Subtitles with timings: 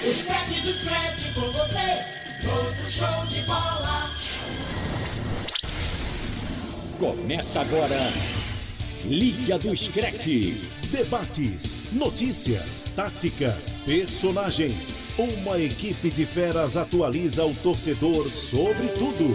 [0.00, 2.04] O Scratch do Scratch com você,
[2.48, 4.12] outro show de bola.
[7.00, 7.98] Começa agora,
[9.04, 10.54] Liga do Scratch.
[10.92, 15.00] Debates, notícias, táticas, personagens.
[15.18, 19.34] Uma equipe de feras atualiza o torcedor sobre tudo.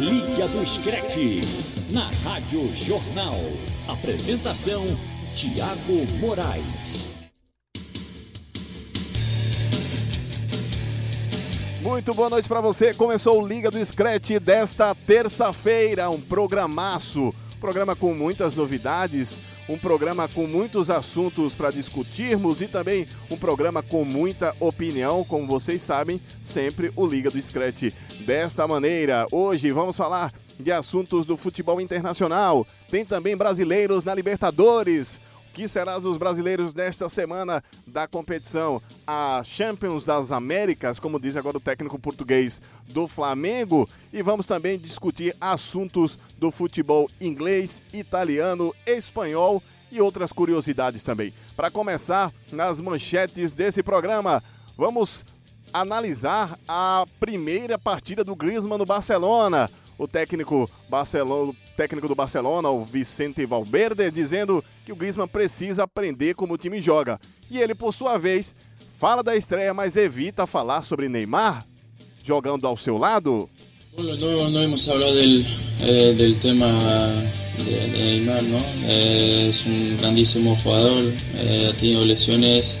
[0.00, 1.16] Liga do Scratch,
[1.90, 3.38] na Rádio Jornal.
[3.86, 4.86] Apresentação,
[5.34, 7.17] Tiago Moraes.
[11.88, 12.92] Muito boa noite para você.
[12.92, 20.28] Começou o Liga do Scratch desta terça-feira, um programaço, programa com muitas novidades, um programa
[20.28, 26.20] com muitos assuntos para discutirmos e também um programa com muita opinião, como vocês sabem,
[26.42, 29.26] sempre o Liga do Scratch desta maneira.
[29.32, 30.30] Hoje vamos falar
[30.60, 32.66] de assuntos do futebol internacional.
[32.90, 35.22] Tem também brasileiros na Libertadores
[35.58, 41.56] que será dos brasileiros desta semana da competição a Champions das Américas, como diz agora
[41.56, 49.60] o técnico português do Flamengo, e vamos também discutir assuntos do futebol inglês, italiano, espanhol
[49.90, 51.34] e outras curiosidades também.
[51.56, 54.40] Para começar, nas manchetes desse programa,
[54.76, 55.26] vamos
[55.72, 59.68] analisar a primeira partida do Griezmann no Barcelona.
[59.98, 66.34] O técnico, Barcelona, técnico do Barcelona, o Vicente Valverde, dizendo que o Griezmann precisa aprender
[66.34, 67.20] como o time joga.
[67.50, 68.54] E ele, por sua vez,
[68.98, 71.66] fala da estreia, mas evita falar sobre Neymar
[72.24, 73.48] jogando ao seu lado.
[73.96, 75.44] No, no hemos hablado del,
[75.80, 76.78] eh, del tema
[77.56, 78.58] de, de Neymar, ¿no?
[78.84, 82.78] Eh, es un grandísimo jugador, eh, ha tenido lesiones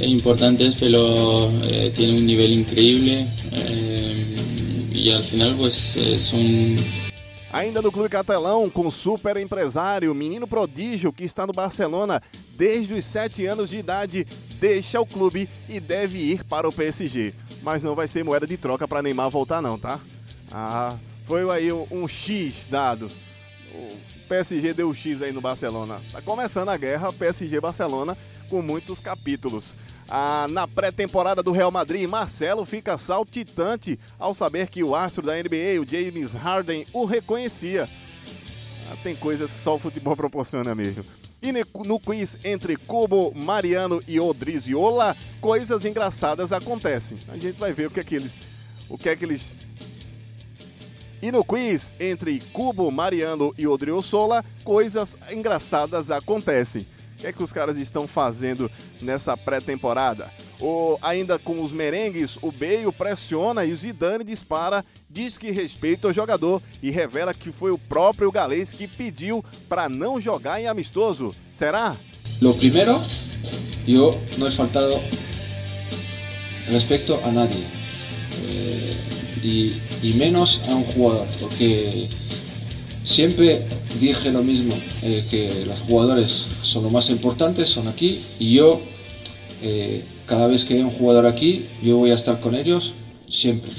[0.00, 4.36] importantes, pero eh, tiene un nivel increíble eh,
[5.08, 6.76] y al final pues es un
[7.50, 12.22] Ainda no clube catalão, com o super empresário, menino prodígio que está no Barcelona
[12.54, 14.26] desde os 7 anos de idade,
[14.60, 17.32] deixa o clube e deve ir para o PSG.
[17.62, 19.98] Mas não vai ser moeda de troca para Neymar voltar não, tá?
[20.52, 23.10] Ah, foi aí um, X dado.
[23.72, 23.96] O
[24.28, 25.98] PSG deu X aí no Barcelona.
[26.12, 28.14] Tá começando a guerra PSG-Barcelona
[28.50, 29.74] com muitos capítulos.
[30.08, 35.34] Ah, na pré-temporada do Real Madrid, Marcelo fica saltitante ao saber que o astro da
[35.34, 37.86] NBA, o James Harden, o reconhecia.
[38.90, 41.04] Ah, tem coisas que só o futebol proporciona mesmo.
[41.42, 47.18] E no quiz entre Cubo, Mariano e Odriziola, coisas engraçadas acontecem.
[47.28, 48.38] A gente vai ver o que é que eles.
[48.88, 49.58] O que é que eles.
[51.20, 56.86] E no quiz entre Cubo, Mariano e Odriozola, coisas engraçadas acontecem.
[57.18, 58.70] O que é que os caras estão fazendo
[59.02, 60.30] nessa pré-temporada?
[60.60, 66.06] O, ainda com os merengues, o Bale pressiona e o Zidane dispara, diz que respeita
[66.06, 70.68] o jogador e revela que foi o próprio galês que pediu para não jogar em
[70.68, 71.34] amistoso.
[71.52, 71.96] Será?
[72.40, 73.02] Lo primero,
[73.84, 75.00] yo no he faltado
[76.70, 77.64] respeto a nadie.
[78.46, 82.08] Eh, y menos a un jugador, porque
[83.08, 83.62] siempre
[83.98, 88.80] dije lo mismo, eh, que los jugadores son lo más importantes, son aquí, y yo,
[89.62, 92.92] eh, cada vez que hay un jugador aquí, yo voy a estar con ellos
[93.26, 93.72] siempre.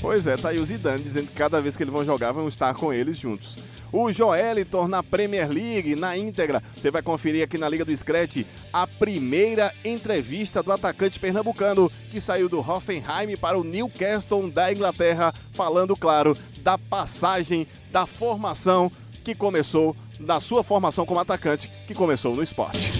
[0.00, 2.74] Pois é, tá aí o Zidane que cada vez que eles vão jogar, vão estar
[2.74, 3.56] com eles juntos.
[3.92, 6.62] O Joeliton na Premier League, na íntegra.
[6.74, 8.42] Você vai conferir aqui na Liga do Scratch
[8.72, 15.34] a primeira entrevista do atacante pernambucano que saiu do Hoffenheim para o Newcastle da Inglaterra,
[15.52, 18.90] falando, claro, da passagem, da formação
[19.22, 22.92] que começou, da sua formação como atacante, que começou no esporte.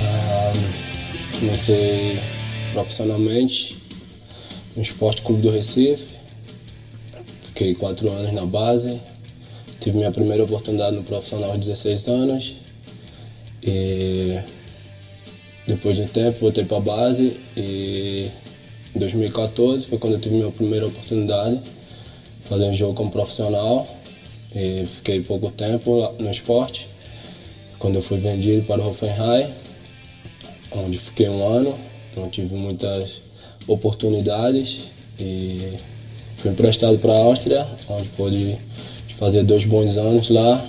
[1.40, 2.20] Comecei
[2.74, 3.82] profissionalmente
[4.76, 6.14] no Esporte Clube do Recife,
[7.48, 9.00] fiquei quatro anos na base,
[9.82, 12.54] tive minha primeira oportunidade no profissional aos 16 anos
[13.62, 14.38] e
[15.66, 18.30] depois de um tempo voltei para a base e
[18.94, 21.60] em 2014 foi quando eu tive minha primeira oportunidade
[22.44, 23.88] fazer um jogo como profissional
[24.54, 26.86] e fiquei pouco tempo no esporte.
[27.78, 29.48] Quando eu fui vendido para o Hoffenheim,
[30.70, 31.78] onde fiquei um ano,
[32.14, 33.20] não tive muitas
[33.66, 34.84] oportunidades
[35.18, 35.78] e
[36.36, 38.58] fui emprestado para a Áustria, onde pude
[39.18, 40.64] fazer dois bons anos lá,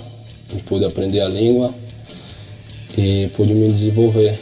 [0.52, 1.74] onde pude aprender a língua
[2.96, 4.38] e pude me desenvolver.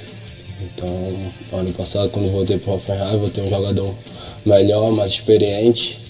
[0.62, 0.88] Então,
[1.52, 3.94] ano passado, quando voltei para o Hoffenheim, voltei um jogador
[4.44, 6.02] melhor, mais experiente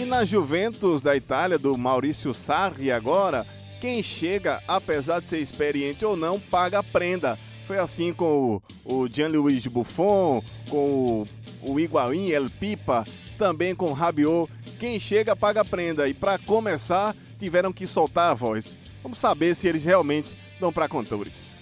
[0.00, 3.44] e na Juventus da Itália, do Maurício Sarri agora,
[3.82, 7.38] quem chega, apesar de ser experiente ou não, paga a prenda.
[7.66, 11.26] Foi assim com o, Gianluigi Buffon, com
[11.62, 13.04] o, o Higuaín, El Pipa,
[13.36, 14.50] também com o Rabiot.
[14.80, 16.08] Quem chega, paga a prenda.
[16.08, 18.74] E para começar, tiveram que soltar a voz.
[19.02, 21.59] Vamos saber se eles realmente dão para cantores.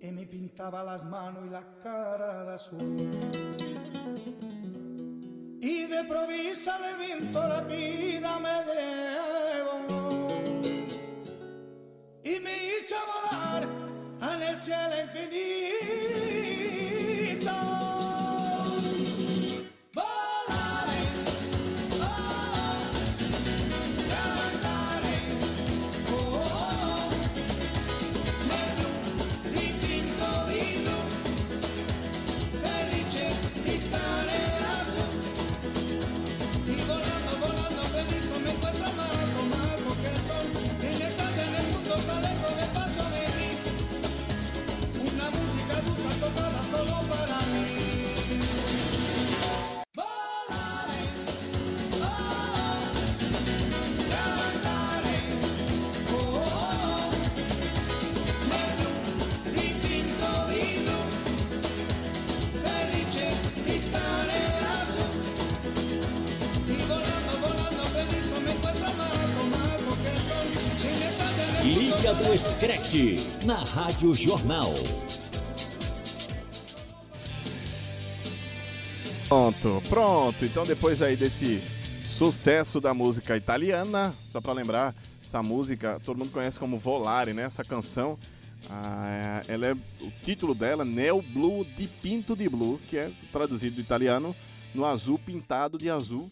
[0.00, 3.10] Y me pintaba las manos y la cara de azul.
[5.60, 10.25] Y de provisa el viento la vida me llevó.
[12.26, 13.62] Y me hizo volar
[14.34, 15.86] en el cielo infinito.
[72.06, 74.72] Liga do Screte, na Rádio Jornal.
[79.26, 80.44] Pronto, pronto.
[80.44, 81.60] Então depois aí desse
[82.06, 87.42] sucesso da música italiana, só para lembrar, essa música todo mundo conhece como Volare, né?
[87.42, 88.16] Essa canção,
[88.70, 93.10] ah, é- ela é o título dela, Neo Blue di Pinto di Blue, que é
[93.32, 94.32] traduzido do italiano
[94.72, 96.30] no azul pintado de azul,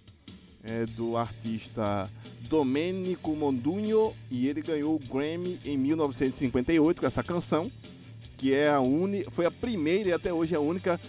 [0.64, 2.10] é do artista
[2.48, 7.70] Domenico Mondugno e ele ganhou o Grammy em 1958 com essa canção,
[8.36, 11.00] que é a uni, foi a primeira e até hoje é a única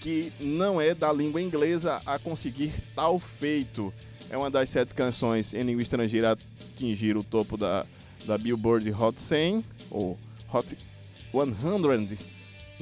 [0.00, 3.92] que não é da língua inglesa a conseguir tal feito.
[4.28, 6.36] É uma das sete canções em língua estrangeira a
[6.74, 7.86] atingir o topo da,
[8.24, 10.18] da Billboard Hot 100, ou
[10.52, 10.78] Hot 100.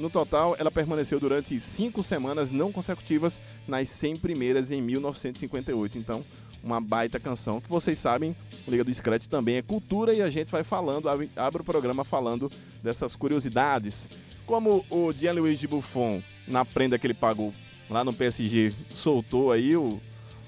[0.01, 5.95] No total, ela permaneceu durante cinco semanas não consecutivas nas 100 primeiras em 1958.
[5.95, 6.25] Então,
[6.63, 8.35] uma baita canção que vocês sabem,
[8.67, 12.51] Liga do Scratch também é cultura e a gente vai falando, abre o programa falando
[12.81, 14.09] dessas curiosidades.
[14.47, 17.53] Como o Gianluigi Buffon, na prenda que ele pagou
[17.87, 20.01] lá no PSG, soltou aí o,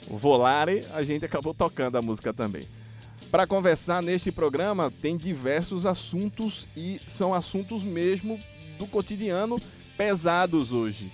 [0.08, 2.68] o Volare, a gente acabou tocando a música também.
[3.30, 8.40] Para conversar neste programa, tem diversos assuntos e são assuntos mesmo
[8.78, 9.60] do cotidiano
[9.98, 11.12] pesados hoje.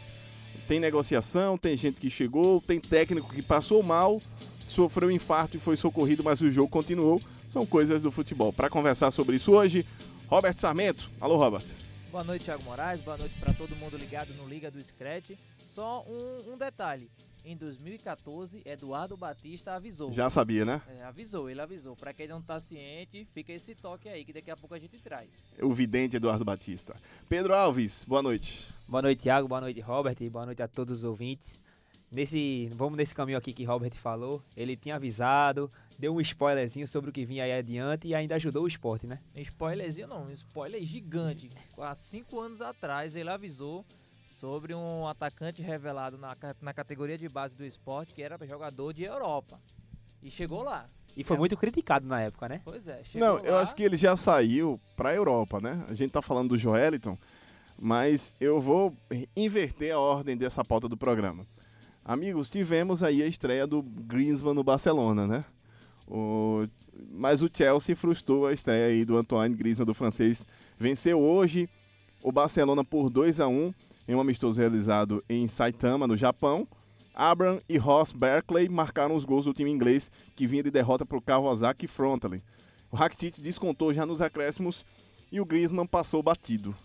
[0.68, 4.22] Tem negociação, tem gente que chegou, tem técnico que passou mal,
[4.68, 7.22] sofreu um infarto e foi socorrido, mas o jogo continuou.
[7.48, 8.54] São coisas do futebol.
[8.54, 9.84] Para conversar sobre isso hoje,
[10.28, 11.10] Robert Sarmento.
[11.20, 11.66] Alô, Robert.
[12.12, 13.02] Boa noite, Thiago Moraes.
[13.02, 15.32] Boa noite para todo mundo ligado no Liga do Scratch.
[15.66, 17.10] Só um, um detalhe.
[17.50, 20.12] Em 2014, Eduardo Batista avisou.
[20.12, 20.80] Já sabia, né?
[20.88, 21.96] É, avisou, ele avisou.
[21.96, 25.00] Para quem não tá ciente, fica esse toque aí que daqui a pouco a gente
[25.00, 25.32] traz.
[25.60, 26.96] O vidente Eduardo Batista.
[27.28, 28.72] Pedro Alves, boa noite.
[28.88, 29.48] Boa noite, Thiago.
[29.48, 30.16] Boa noite, Robert.
[30.30, 31.60] Boa noite a todos os ouvintes.
[32.12, 34.44] Nesse, vamos nesse caminho aqui que Robert falou.
[34.56, 38.66] Ele tinha avisado, deu um spoilerzinho sobre o que vinha aí adiante e ainda ajudou
[38.66, 39.20] o esporte, né?
[39.36, 41.50] Spoilerzinho não, um spoiler gigante.
[41.80, 43.84] Há cinco anos atrás ele avisou
[44.30, 49.04] sobre um atacante revelado na, na categoria de base do esporte que era jogador de
[49.04, 49.60] Europa.
[50.22, 50.86] E chegou lá.
[51.18, 51.40] E foi É.
[51.40, 52.62] muito criticado na época, né?
[52.64, 53.62] Pois é, chegou Não, eu lá.
[53.62, 55.84] acho que ele já saiu pra Europa, né?
[55.90, 57.18] A gente tá falando do Joeliton,
[57.78, 58.96] mas eu vou
[59.36, 61.44] inverter a ordem dessa pauta do programa.
[62.06, 65.44] Amigos, tivemos aí a estreia do Griezmann no Barcelona, né?
[66.08, 66.68] O-
[67.12, 70.46] Mas o Chelsea frustrou a estreia aí do Antoine Griezmann, do francês.
[70.78, 71.70] Venceu hoje
[72.22, 73.74] o Barcelona por 2 a 1
[74.10, 76.68] em um amistoso realizado em Saitama, no Japão.
[77.14, 81.18] Abraham e Ross Berkeley marcaram os gols do time inglês, que vinha de derrota para
[81.18, 82.44] o Kawasaki Frontale.
[82.90, 84.84] O Rakitic descontou já nos acréscimos
[85.32, 86.76] e o Griezmann passou batido.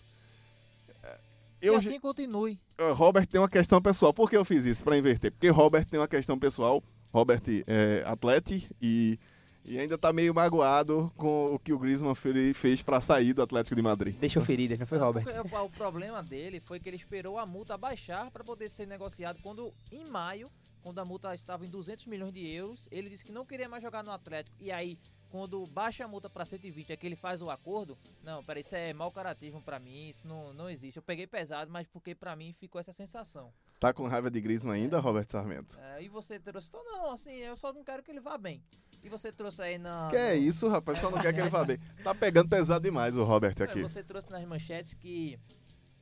[1.59, 2.59] E Eu, assim continue.
[2.79, 4.13] Uh, Robert tem uma questão pessoal.
[4.13, 4.83] Por que eu fiz isso?
[4.83, 5.31] Para inverter.
[5.31, 6.83] Porque Robert tem uma questão pessoal.
[7.11, 9.17] Robert é atleta e,
[9.65, 13.41] e ainda tá meio magoado com o que o Griezmann fe- fez para sair do
[13.41, 14.15] Atlético de Madrid.
[14.17, 15.25] Deixou feridas, não foi, Robert?
[15.51, 19.39] O, o problema dele foi que ele esperou a multa baixar para poder ser negociado
[19.41, 20.51] quando, em maio,
[20.83, 23.81] quando a multa estava em 200 milhões de euros, ele disse que não queria mais
[23.81, 24.55] jogar no Atlético.
[24.59, 24.99] E aí,
[25.31, 27.97] quando baixa a multa para 120, é que ele faz o acordo.
[28.23, 30.97] Não, peraí, isso é mau caratismo para mim, isso não, não existe.
[30.97, 33.51] Eu peguei pesado, mas porque para mim ficou essa sensação.
[33.79, 35.77] Tá com raiva de Griezmann ainda, Robert Sarmento?
[35.79, 36.69] É, e você trouxe.
[36.69, 38.63] Então, não, assim, eu só não quero que ele vá bem.
[39.05, 40.07] E você trouxe aí na.
[40.09, 40.99] Que é isso, rapaz?
[40.99, 41.77] Só não quer que ele vá bem.
[42.03, 43.79] Tá pegando pesado demais o Robert aqui.
[43.83, 45.39] Você trouxe nas manchetes que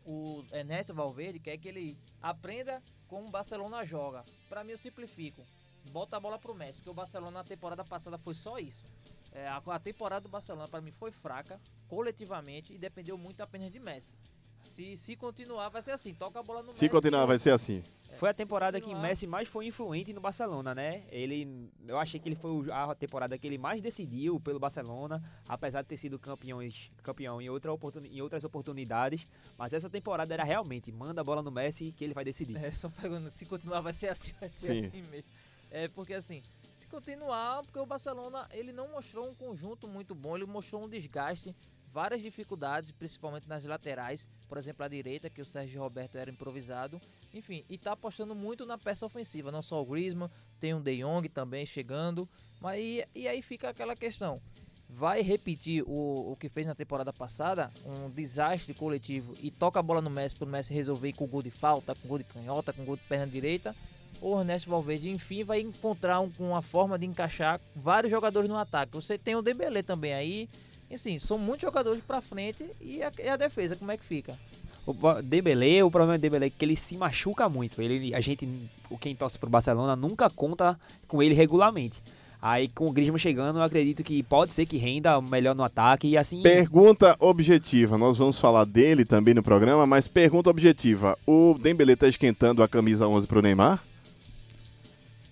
[0.05, 4.23] o Ernesto Valverde quer que ele aprenda como o Barcelona joga.
[4.47, 5.45] Pra mim, eu simplifico.
[5.91, 8.85] Bota a bola pro Messi, porque o Barcelona na temporada passada foi só isso.
[9.33, 13.69] É, a, a temporada do Barcelona, pra mim, foi fraca, coletivamente, e dependeu muito apenas
[13.69, 14.15] de Messi.
[14.63, 16.79] Se, se continuar, vai ser assim: toca a bola no Messi.
[16.79, 17.83] Se continuar, vai ser assim.
[18.17, 21.03] Foi a temporada que Messi mais foi influente no Barcelona, né?
[21.09, 25.81] Ele, eu achei que ele foi a temporada que ele mais decidiu pelo Barcelona, apesar
[25.81, 29.27] de ter sido campeões, campeão em, outra oportuni- em outras oportunidades.
[29.57, 32.55] Mas essa temporada era realmente manda a bola no Messi que ele vai decidir.
[32.55, 34.87] É, só perguntando, se continuar vai ser assim, vai ser Sim.
[34.87, 35.29] assim mesmo.
[35.71, 36.43] É, porque assim,
[36.75, 40.87] se continuar, porque o Barcelona, ele não mostrou um conjunto muito bom, ele mostrou um
[40.87, 41.55] desgaste,
[41.93, 46.99] várias dificuldades, principalmente nas laterais, por exemplo, a direita, que o Sérgio Roberto era improvisado,
[47.33, 50.97] enfim, e tá apostando muito na peça ofensiva, não só o Griezmann, tem o De
[50.97, 52.27] Jong também chegando,
[52.59, 54.41] mas e, e aí fica aquela questão,
[54.89, 59.83] vai repetir o, o que fez na temporada passada, um desastre coletivo, e toca a
[59.83, 62.73] bola no Messi para o Messi resolver com gol de falta, com gol de canhota,
[62.73, 63.75] com gol de perna direita,
[64.19, 68.93] o Ernesto Valverde, enfim, vai encontrar um- uma forma de encaixar vários jogadores no ataque.
[68.93, 70.49] Você tem o Dembélé também aí,
[70.95, 74.37] assim, são muitos jogadores para frente e a, e a defesa, como é que fica?
[74.85, 77.81] O Dembélé, o problema do Dembélé é que ele se machuca muito.
[77.81, 78.47] Ele, a gente,
[78.89, 82.01] o quem torce pro Barcelona nunca conta com ele regularmente.
[82.41, 86.09] Aí com o Griezmann chegando, eu acredito que pode ser que renda melhor no ataque
[86.09, 86.41] e assim.
[86.41, 87.97] Pergunta objetiva.
[87.97, 91.17] Nós vamos falar dele também no programa, mas pergunta objetiva.
[91.25, 93.81] O Dembélé tá esquentando a camisa 11 pro Neymar?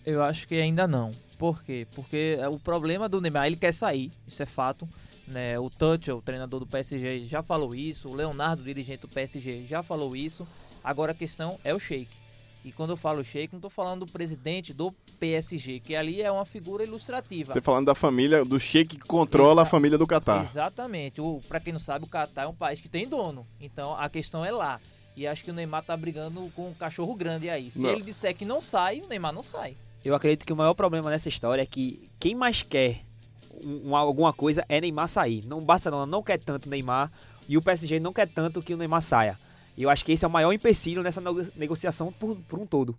[0.06, 1.12] Eu acho que ainda não.
[1.38, 1.86] Por quê?
[1.94, 4.88] Porque é, o problema do Neymar, ele quer sair, isso é fato.
[5.32, 5.58] Né?
[5.60, 8.10] O Tuchel, o treinador do PSG, já falou isso.
[8.10, 10.48] O Leonardo, dirigente do PSG, já falou isso.
[10.84, 12.10] Agora a questão é o Sheik.
[12.64, 16.32] E quando eu falo Sheik, não estou falando do presidente do PSG, que ali é
[16.32, 17.54] uma figura ilustrativa.
[17.54, 20.42] Você falando da família, do Sheik que controla a Exa- família do Catar.
[20.42, 21.20] Exatamente.
[21.20, 23.48] O, pra quem não sabe, o Catar é um país que tem dono.
[23.60, 24.80] Então a questão é lá.
[25.18, 27.72] E acho que o Neymar tá brigando com um cachorro grande aí.
[27.72, 27.90] Se Não.
[27.92, 29.76] ele disser que não sai, o Neymar não sai.
[30.06, 33.02] Eu acredito que o maior problema nessa história é que quem mais quer
[33.66, 35.44] um- um- alguma coisa é Neymar sair.
[35.46, 37.12] Não, o Barcelona não quer tanto Neymar
[37.48, 39.38] e o PSG não quer tanto que o Neymar saia.
[39.78, 42.66] E eu acho que esse é o maior empecilho nessa nego- negociação por, por um
[42.66, 42.96] todo.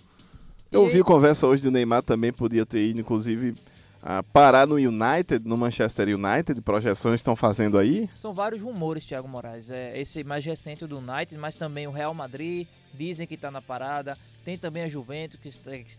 [0.70, 3.54] Eu ouvi conversa hoje do Neymar também, podia ter ido, inclusive,
[4.02, 8.08] a parar no United, no Manchester United, projeções estão fazendo aí.
[8.14, 9.70] São vários rumores, Thiago Moraes.
[9.70, 13.62] É, esse mais recente do United, mas também o Real Madrid, dizem que está na
[13.62, 14.16] parada.
[14.44, 15.50] Tem também a Juventus, que,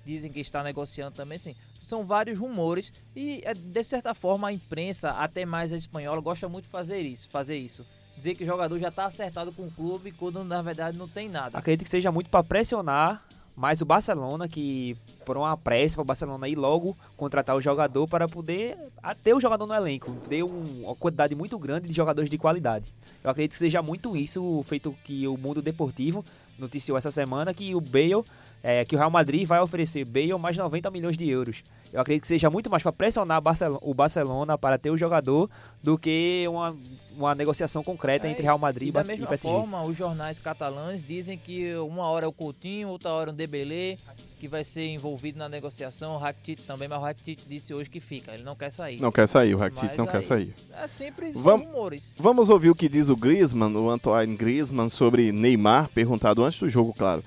[0.05, 1.37] dizem que está negociando também.
[1.37, 2.91] Sim, são vários rumores.
[3.15, 7.01] E, é, de certa forma, a imprensa, até mais a espanhola, gosta muito de fazer
[7.01, 7.29] isso.
[7.29, 7.85] Fazer isso.
[8.15, 11.27] Dizer que o jogador já está acertado com o clube, quando na verdade não tem
[11.27, 11.57] nada.
[11.57, 16.05] Acredito que seja muito para pressionar mais o Barcelona, que por uma pressa para o
[16.05, 20.11] Barcelona ir logo contratar o jogador para poder a- ter o jogador no elenco,
[20.43, 22.91] um- uma quantidade muito grande de jogadores de qualidade.
[23.23, 26.25] Eu acredito que seja muito isso feito que o mundo deportivo
[26.57, 28.23] noticiou essa semana que o Bale,
[28.63, 31.63] é, que o Real Madrid vai oferecer Bale mais 90 milhões de euros.
[31.91, 33.39] Eu acredito que seja muito mais para pressionar
[33.81, 35.47] o Barcelona para ter o jogador
[35.83, 36.75] do que uma,
[37.15, 39.47] uma negociação concreta É, entre Real Madrid e e, da Barce- e mesma PSG.
[39.47, 43.97] forma, os jornais catalães dizem que uma hora é o Coutinho, outra hora o Dembélé,
[44.39, 47.99] que vai ser envolvido na negociação, o Rakitic também, mas o Rakitic disse hoje que
[47.99, 48.99] fica, ele não quer sair.
[48.99, 50.55] Não quer sair, o Rakitic não quer aí, sair.
[50.81, 52.13] É sempre Vamos- rumores.
[52.17, 56.69] Vamos ouvir o que diz o Griezmann, o Antoine Griezmann, sobre Neymar, perguntado antes do
[56.69, 57.23] jogo, claro.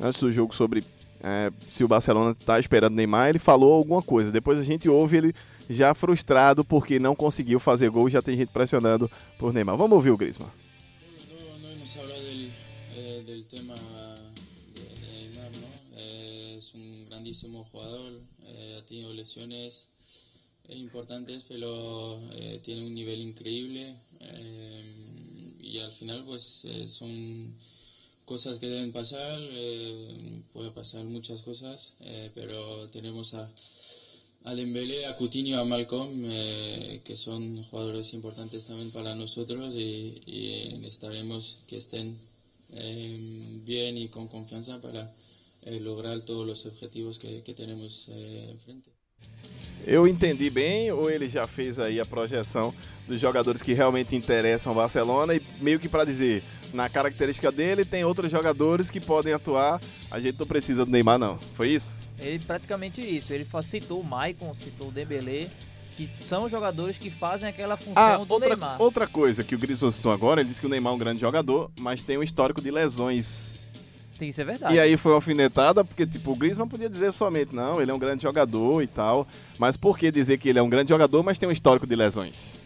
[0.00, 0.84] Antes do jogo sobre
[1.20, 4.30] é, se o Barcelona está esperando Neymar, ele falou alguma coisa.
[4.30, 5.34] Depois a gente ouve ele
[5.68, 9.76] já frustrado porque não conseguiu fazer gol, já tem gente pressionando por Neymar.
[9.76, 10.50] Vamos ouvir o Griezmann.
[13.26, 15.98] Del, eh, tema de, Neymar, ¿no?
[15.98, 19.88] Eh, es un grandísimo jugador, eh, ha tenido lesiones
[20.68, 27.54] importantes, pero eh, tiene un nivel increíble eh, y al final pues eh, son
[28.28, 33.50] cosas que deben pasar, eh, puede pasar muchas cosas, eh, pero tenemos a,
[34.44, 40.20] a Dembélé, a Coutinho, a Malcolm, eh, que son jugadores importantes también para nosotros y,
[40.26, 42.18] y necesitaremos que estén
[42.70, 43.16] eh,
[43.64, 45.14] bien y con confianza para
[45.62, 48.90] eh, lograr todos los objetivos que, que tenemos eh, enfrente.
[49.86, 52.74] Eu entendi bem ou ele já fez aí a projeção
[53.06, 57.84] dos jogadores que realmente interessam ao Barcelona e meio que para dizer, na característica dele
[57.84, 61.38] tem outros jogadores que podem atuar, a gente não precisa do Neymar não.
[61.54, 61.96] Foi isso?
[62.18, 63.32] Ele praticamente isso.
[63.32, 65.48] Ele citou o Maicon, citou o Dembélé,
[65.96, 68.80] que são jogadores que fazem aquela função Ah, do outra, Neymar.
[68.82, 71.20] outra coisa que o Griezmann citou agora, ele disse que o Neymar é um grande
[71.20, 73.54] jogador, mas tem um histórico de lesões.
[74.18, 74.74] Tem- Isso é verdade.
[74.74, 77.98] E aí foi alfinetada, porque tipo, o Griezmann podia dizer somente, não, ele é um
[78.00, 79.26] grande jogador e tal,
[79.58, 81.94] mas por que dizer que ele é um grande jogador, mas tem um histórico de
[81.94, 82.58] lesões?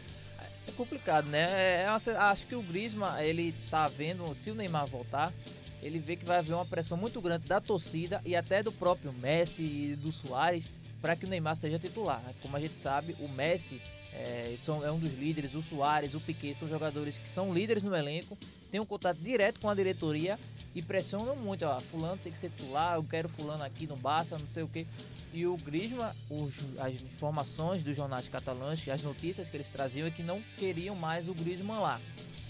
[0.83, 1.83] É complicado, né?
[1.85, 5.33] É uma- acho que o Griezmann, ele tá vendo, se o Neymar voltar,
[5.81, 9.13] ele vê que vai haver uma pressão muito grande da torcida e até do próprio
[9.13, 10.65] Messi e do Soares
[11.01, 12.21] para que o Neymar seja titular.
[12.41, 13.81] Como a gente sabe, o Messi
[14.13, 17.85] é, são- é um dos líderes, o Soares, o Piquet são jogadores que são líderes
[17.85, 18.37] no elenco,
[18.71, 20.37] têm um contato direto com a diretoria
[20.75, 21.65] e pressionam muito.
[21.65, 24.69] Ó, fulano tem que ser titular, eu quero fulano aqui no Barça, não sei o
[24.69, 24.85] quê.
[25.33, 30.11] E o Griezmann, os- as informações dos jornais catalães, as notícias que eles traziam é
[30.11, 32.01] que não queriam mais o Griezmann lá.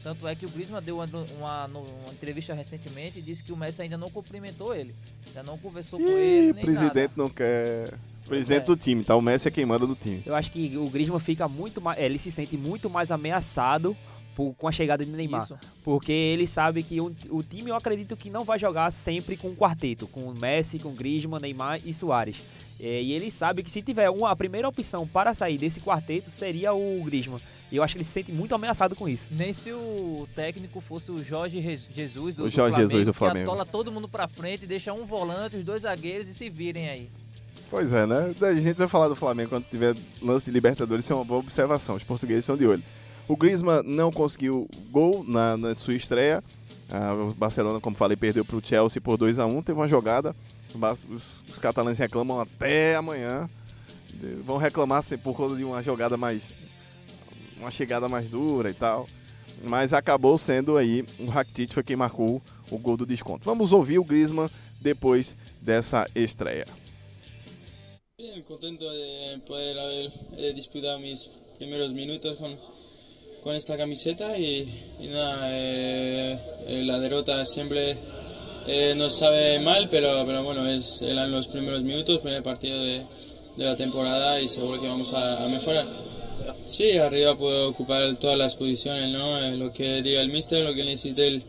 [0.02, 1.06] Tanto é que o Griezmann deu uma,
[1.38, 4.92] uma- uma entrevista recentemente e disse que o Messi ainda não cumprimentou ele.
[5.28, 7.94] Ainda não conversou com ele, Ih, nem presidente não quer.
[8.26, 8.66] Presidente é.
[8.66, 9.14] do time, tá?
[9.14, 10.20] O Messi é quem manda do time.
[10.26, 13.96] Eu acho que o Griezmann fica muito mais, ele se sente muito mais ameaçado
[14.34, 15.56] por- com a chegada de Neymar, Isso.
[15.84, 19.48] porque ele sabe que o, o time eu acredito que não vai jogar sempre com
[19.50, 22.36] um quarteto, com Messi, com Griezmann, Neymar e Soares.
[22.82, 26.30] É, e ele sabe que se tiver uma a primeira opção para sair desse quarteto
[26.30, 27.40] seria o Griezmann.
[27.70, 29.28] E eu acho que ele se sente muito ameaçado com isso.
[29.30, 31.60] Nem se o técnico fosse o Jorge
[31.94, 33.50] Jesus do, O do Jorge Flamengo, Jesus do que Flamengo.
[33.50, 37.08] atola todo mundo pra frente, deixa um volante, os dois zagueiros e se virem aí.
[37.70, 38.34] Pois é, né?
[38.42, 41.40] A gente vai falar do Flamengo quando tiver lance de Libertadores, isso é uma boa
[41.40, 41.94] observação.
[41.94, 42.82] Os portugueses são de olho.
[43.28, 46.42] O Griezmann não conseguiu gol na, na sua estreia.
[46.90, 49.88] Ah, o Barcelona, como falei, perdeu para o Chelsea por 2 a 1 Teve uma
[49.88, 50.36] jogada.
[50.74, 53.48] Os, os catalães reclamam até amanhã.
[54.44, 56.44] Vão reclamar assim, por conta de uma jogada mais.
[57.56, 59.08] Uma chegada mais dura e tal.
[59.62, 61.04] Mas acabou sendo aí.
[61.18, 63.44] O Rakitic foi quem marcou o gol do desconto.
[63.44, 66.66] Vamos ouvir o Griezmann depois dessa estreia.
[68.18, 72.56] Bien, contento de poder haber eh, disputado mis primeros minutos con,
[73.42, 77.98] con esta camiseta y, y nada, eh, eh, la derrota siempre
[78.66, 83.02] eh, nos sabe mal, pero, pero bueno, es, eran los primeros minutos, primer partido de,
[83.56, 85.86] de la temporada y seguro que vamos a, a mejorar.
[86.66, 89.38] Sí, arriba puedo ocupar todas las posiciones, ¿no?
[89.44, 91.42] Eh, lo que diga el mister, lo que necesite el,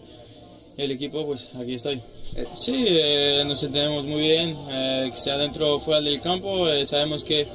[0.78, 2.02] el equipo, pues aquí estoy.
[2.36, 6.68] Eh, sí, eh, nos entendemos muy bien, eh, que sea dentro o fuera del campo,
[6.84, 7.48] sabemos que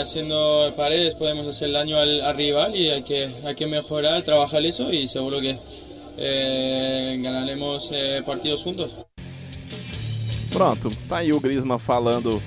[0.00, 4.64] haciendo paredes podemos hacer daño al, al rival y hay que, hay que mejorar, trabajar
[4.64, 5.58] eso y seguro que
[6.16, 8.92] eh, ganaremos eh, partidos juntos.
[10.52, 12.40] Pronto, tá aí o Griezmann falando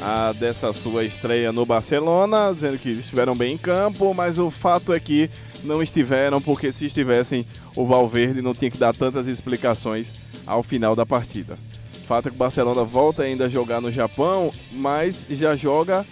[0.00, 4.92] ah, dessa sua estreia no Barcelona, dizendo que estiveram bem em campo, mas o fato
[4.92, 5.28] é que
[5.64, 10.14] não estiveram, porque se estivessem, o Valverde não tinha que dar tantas explicações
[10.46, 11.58] ao final da partida.
[12.02, 16.06] O fato é que o Barcelona volta ainda a jogar no Japão, mas já joga,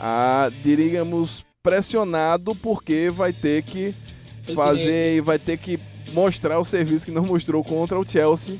[0.00, 3.94] ah, diríamos, pressionado, porque vai ter que
[4.54, 5.78] fazer e vai ter que
[6.12, 8.58] mostrar o serviço que não mostrou contra o Chelsea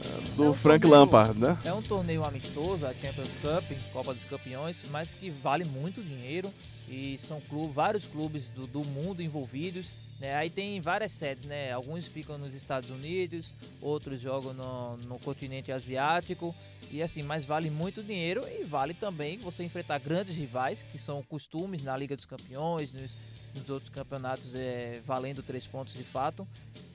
[0.00, 1.58] ah, do Frank Lampard, né?
[1.64, 6.52] É um torneio amistoso, a Champions Cup, Copa dos Campeões, mas que vale muito dinheiro
[6.88, 9.86] e são clube, vários clubes do, do mundo envolvidos.
[10.20, 10.34] Né?
[10.34, 11.72] Aí tem várias sedes, né?
[11.72, 16.54] Alguns ficam nos Estados Unidos, outros jogam no, no continente asiático.
[16.90, 21.22] E assim, mas vale muito dinheiro e vale também você enfrentar grandes rivais, que são
[21.22, 23.10] costumes na Liga dos Campeões, nos,
[23.56, 26.46] nos outros campeonatos é, valendo três pontos de fato.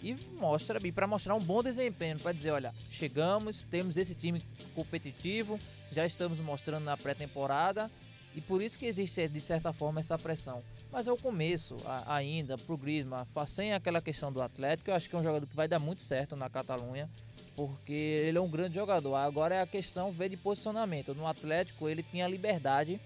[0.03, 4.41] E mostra para mostrar um bom desempenho, para dizer, olha, chegamos, temos esse time
[4.73, 5.59] competitivo,
[5.91, 7.89] já estamos mostrando na pré-temporada
[8.33, 10.63] e por isso que existe de certa forma essa pressão.
[10.91, 14.95] Mas é o começo a, ainda pro Griezmann, fa- sem aquela questão do Atlético, eu
[14.95, 17.07] acho que é um jogador que vai dar muito certo na Catalunha,
[17.55, 19.15] porque ele é um grande jogador.
[19.15, 21.13] Agora é a questão ver de posicionamento.
[21.13, 22.99] No Atlético ele tinha liberdade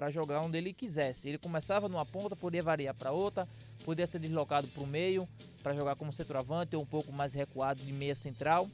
[0.00, 1.28] para jogar onde ele quisesse.
[1.28, 3.46] Ele começava numa ponta, podia variar para outra,
[3.84, 5.28] podia ser deslocado para o meio
[5.62, 8.66] para jogar como centroavante ou um pouco mais recuado de meia central.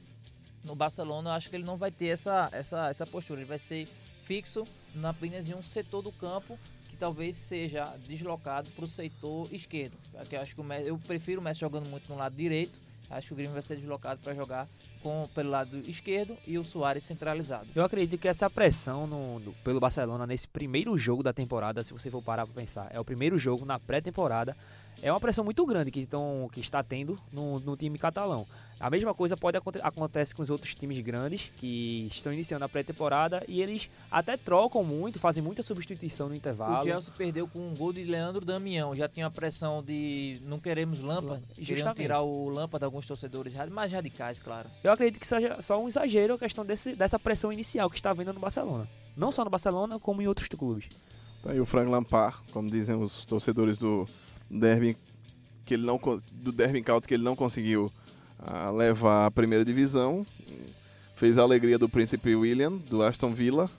[0.63, 3.41] No Barcelona, eu acho que ele não vai ter essa, essa, essa postura.
[3.41, 3.89] Ele vai ser
[4.23, 4.63] fixo
[4.95, 9.97] na apenas em um setor do campo que talvez seja deslocado para o setor esquerdo.
[10.31, 12.79] Eu acho que eu prefiro o Messi jogando muito no lado direito.
[13.09, 14.67] Acho que o Grêmio vai ser deslocado para jogar
[15.01, 17.67] com, pelo lado esquerdo e o Soares centralizado.
[17.73, 21.93] Eu acredito que essa pressão no, no- pelo Barcelona nesse primeiro jogo da temporada, se
[21.93, 24.55] você for parar para pensar, é o primeiro jogo na pré-temporada,
[25.01, 28.45] é uma pressão muito grande que, tão, que está tendo no, no time catalão.
[28.79, 32.69] A mesma coisa pode aconte acontece com os outros times grandes que estão iniciando a
[32.69, 36.81] pré-temporada e eles até trocam muito, fazem muita substituição no intervalo.
[36.81, 38.95] O Chelsea perdeu com um gol de Leandro Damião.
[38.95, 41.41] Já tinha a pressão de não queremos Lampa.
[41.55, 44.69] Queriam tirar o Lampa de alguns torcedores mais radicais, claro.
[44.83, 48.13] Eu acredito que seja só um exagero a questão desse, dessa pressão inicial que está
[48.13, 48.87] vendo no Barcelona.
[49.15, 50.87] Não só no Barcelona, como em outros clubes.
[51.41, 54.07] Tá aí o Frank Lampard, como dizem os torcedores do
[54.49, 54.97] Derby,
[55.65, 55.99] que ele não
[56.31, 57.91] do Derby County que ele não conseguiu
[58.39, 60.25] ah, levar à primeira divisão.
[61.15, 63.69] Fez a alegria do príncipe William, do Aston Villa,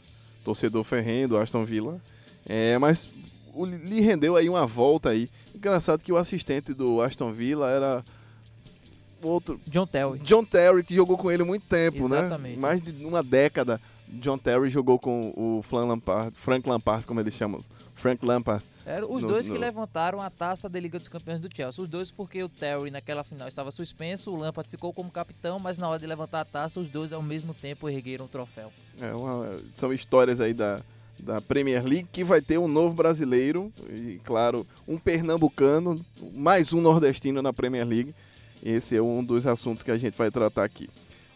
[0.45, 2.01] torcedor ferrenho do Aston Villa.
[2.45, 3.09] É, mas
[3.55, 5.31] o- lhe rendeu aí uma volta aí.
[5.55, 8.05] Engraçado que o assistente do Aston Villa era
[9.23, 10.19] outro John Terry.
[10.21, 12.57] John Terry, que jogou com ele muito tempo, Exatamente.
[12.57, 12.61] né?
[12.61, 13.81] Mais de uma década.
[14.11, 17.63] John Terry jogou com o Frank Lampard, Frank Lampard, como eles chamam.
[17.95, 18.65] Frank Lampard.
[18.87, 21.83] Eram os No- dois que no- levantaram a taça da Liga dos Campeões do Chelsea.
[21.83, 25.79] Os dois porque o Terry naquela final estava suspenso, o Lampard ficou como capitão, mas
[25.79, 28.73] na hora de levantar a taça, os dois ao mesmo tempo ergueram o troféu.
[29.01, 30.81] É uma- são histórias aí da,
[31.19, 36.01] da Premier League que vai ter um novo brasileiro e, claro, um pernambucano,
[36.33, 38.15] mais um nordestino na Premier League.
[38.63, 40.89] Esse é um dos assuntos que a gente vai tratar aqui.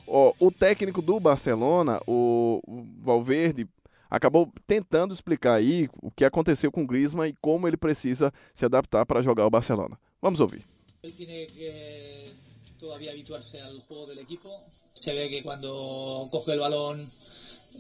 [0.06, 2.32] Ó, o técnico do Barcelona, o
[2.66, 3.66] o Valverde,
[4.10, 8.64] acabou tentando explicar aí o que aconteceu com o Griezmann e como ele precisa se
[8.64, 9.98] adaptar para jogar o Barcelona.
[10.20, 10.64] Vamos ouvir.
[11.02, 12.32] Él tiene que
[12.78, 14.64] todavía habituarse al juego del equipo.
[14.92, 17.10] Se ve que cuando coge el balón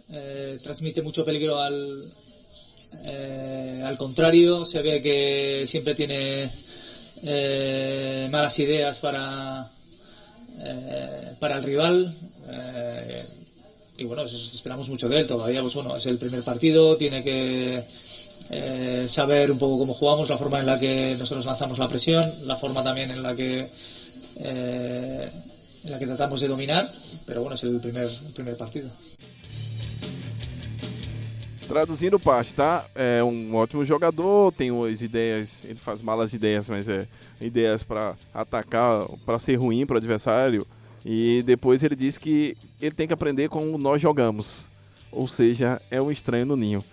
[0.08, 2.12] eh, transmite mucho peligro al,
[3.04, 4.64] eh, al contrario.
[4.64, 6.50] Se ve que siempre tiene
[7.22, 9.70] eh, malas ideas para,
[10.64, 12.14] eh, para el rival.
[12.48, 13.24] eh,
[13.96, 15.26] y bueno, esperamos mucho de él.
[15.26, 17.84] Todavía, pues bueno, es el primer partido, tiene que
[18.50, 22.46] eh, saber un poco cómo jugamos, la forma en la que nosotros lanzamos la presión,
[22.46, 23.68] la forma también en la que
[24.36, 25.30] eh,
[25.84, 26.92] en la que tratamos de dominar,
[27.26, 28.90] pero bueno, es el primer, el primer partido.
[31.68, 32.84] Traduzindo o Pache, tá?
[32.94, 37.06] É um ótimo jogador, tem umas ideias, ele faz malas ideias, mas é
[37.40, 40.66] ideias para atacar, para ser ruim para o adversário.
[41.04, 44.68] E depois ele diz que ele tem que aprender como nós jogamos.
[45.10, 46.84] Ou seja, é um estranho no ninho.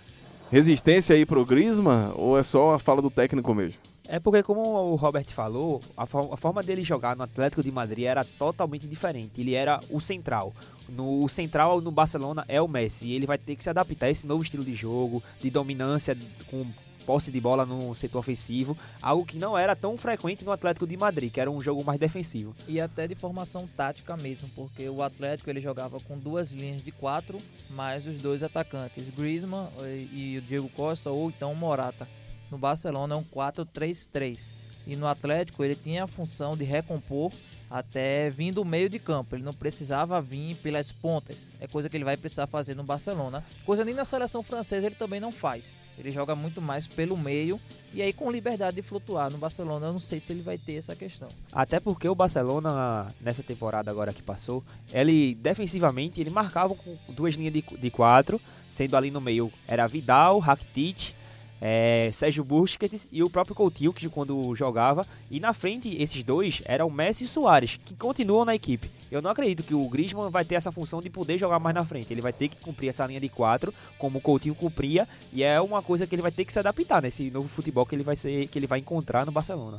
[0.50, 3.89] Resistência aí pro Griezmann ou é só a fala do técnico mesmo?
[4.12, 7.70] É porque, como o Robert falou, a, fo- a forma dele jogar no Atlético de
[7.70, 9.40] Madrid era totalmente diferente.
[9.40, 10.52] Ele era o central.
[10.88, 13.06] No o central no Barcelona é o Messi.
[13.06, 16.16] E ele vai ter que se adaptar a esse novo estilo de jogo, de dominância,
[16.50, 16.66] com
[17.06, 18.76] posse de bola no setor ofensivo.
[19.00, 22.00] Algo que não era tão frequente no Atlético de Madrid, que era um jogo mais
[22.00, 22.52] defensivo.
[22.66, 26.90] E até de formação tática mesmo, porque o Atlético ele jogava com duas linhas de
[26.90, 27.38] quatro,
[27.70, 32.08] mais os dois atacantes, Griezmann e, e o Diego Costa ou então Morata.
[32.50, 34.60] No Barcelona é um 4-3-3.
[34.86, 37.32] E no Atlético ele tinha a função de recompor
[37.70, 39.36] até vir do meio de campo.
[39.36, 41.48] Ele não precisava vir pelas pontas.
[41.60, 43.44] É coisa que ele vai precisar fazer no Barcelona.
[43.64, 45.70] Coisa nem na seleção francesa ele também não faz.
[45.96, 47.60] Ele joga muito mais pelo meio
[47.92, 49.30] e aí com liberdade de flutuar.
[49.30, 51.28] No Barcelona eu não sei se ele vai ter essa questão.
[51.52, 57.34] Até porque o Barcelona, nessa temporada agora que passou, ele defensivamente ele marcava com duas
[57.34, 61.14] linhas de, de quatro, sendo ali no meio era Vidal, Rakitic,
[61.60, 65.06] é, Sérgio Busquets e o próprio Coutinho, que quando jogava.
[65.30, 68.90] E na frente, esses dois eram Messi e Soares, que continuam na equipe.
[69.10, 71.84] Eu não acredito que o Griezmann vai ter essa função de poder jogar mais na
[71.84, 72.12] frente.
[72.12, 75.60] Ele vai ter que cumprir essa linha de quatro, como o Coutinho cumpria, e é
[75.60, 78.16] uma coisa que ele vai ter que se adaptar nesse novo futebol que ele vai
[78.16, 79.78] ser, que ele vai encontrar no Barcelona.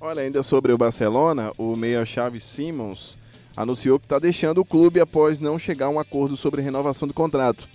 [0.00, 3.16] Olha, ainda sobre o Barcelona, o meia-chave Simmons
[3.56, 7.14] anunciou que está deixando o clube após não chegar a um acordo sobre renovação do
[7.14, 7.66] contrato.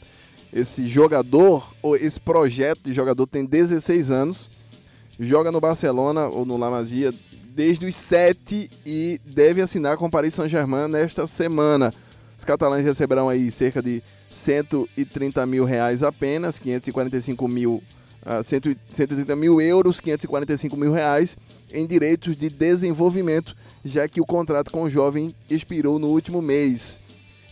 [0.52, 4.50] Esse jogador, ou esse projeto de jogador tem 16 anos,
[5.20, 7.12] joga no Barcelona ou no La Masia
[7.56, 11.94] desde os 7 e deve assinar com o Paris Saint-Germain nesta semana.
[12.38, 17.84] Os catalães receberão aí cerca de 130 mil reais apenas, 545 mil,
[18.26, 21.38] ah, 100 130 mil euros, 545 mil reais
[21.72, 27.00] em direitos de desenvolvimento, já que o contrato com o jovem expirou no último mês.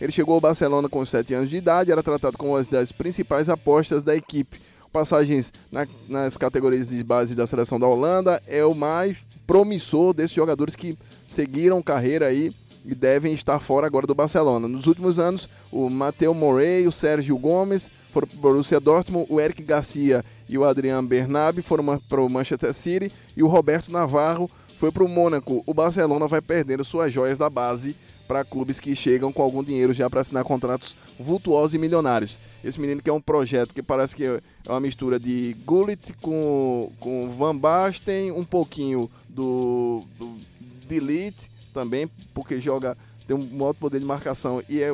[0.00, 3.48] Ele chegou ao Barcelona com 7 anos de idade, era tratado como uma das principais
[3.48, 4.60] apostas da equipe.
[4.90, 10.32] passagens na- nas categorias de base da seleção da Holanda, é o mais promissor desses
[10.32, 10.96] jogadores que
[11.28, 12.52] seguiram carreira aí
[12.86, 14.66] e devem estar fora agora do Barcelona.
[14.66, 19.38] Nos últimos anos, o Mateu Morey, o Sérgio Gomes foram para o Borussia Dortmund, o
[19.38, 24.50] Eric Garcia e o Adrian Bernabe foram para o Manchester City e o Roberto Navarro
[24.78, 25.62] foi para o Mônaco.
[25.66, 27.94] O Barcelona vai perdendo suas joias da base
[28.28, 32.38] para clubes que chegam com algum dinheiro já para assinar contratos vultuosos e milionários.
[32.62, 36.92] Esse menino que é um projeto que parece que é uma mistura de Gullit com,
[37.00, 40.38] com Van Basten, um pouquinho do, do
[40.86, 44.90] Delete também, porque joga, tem um alto poder de marcação e é,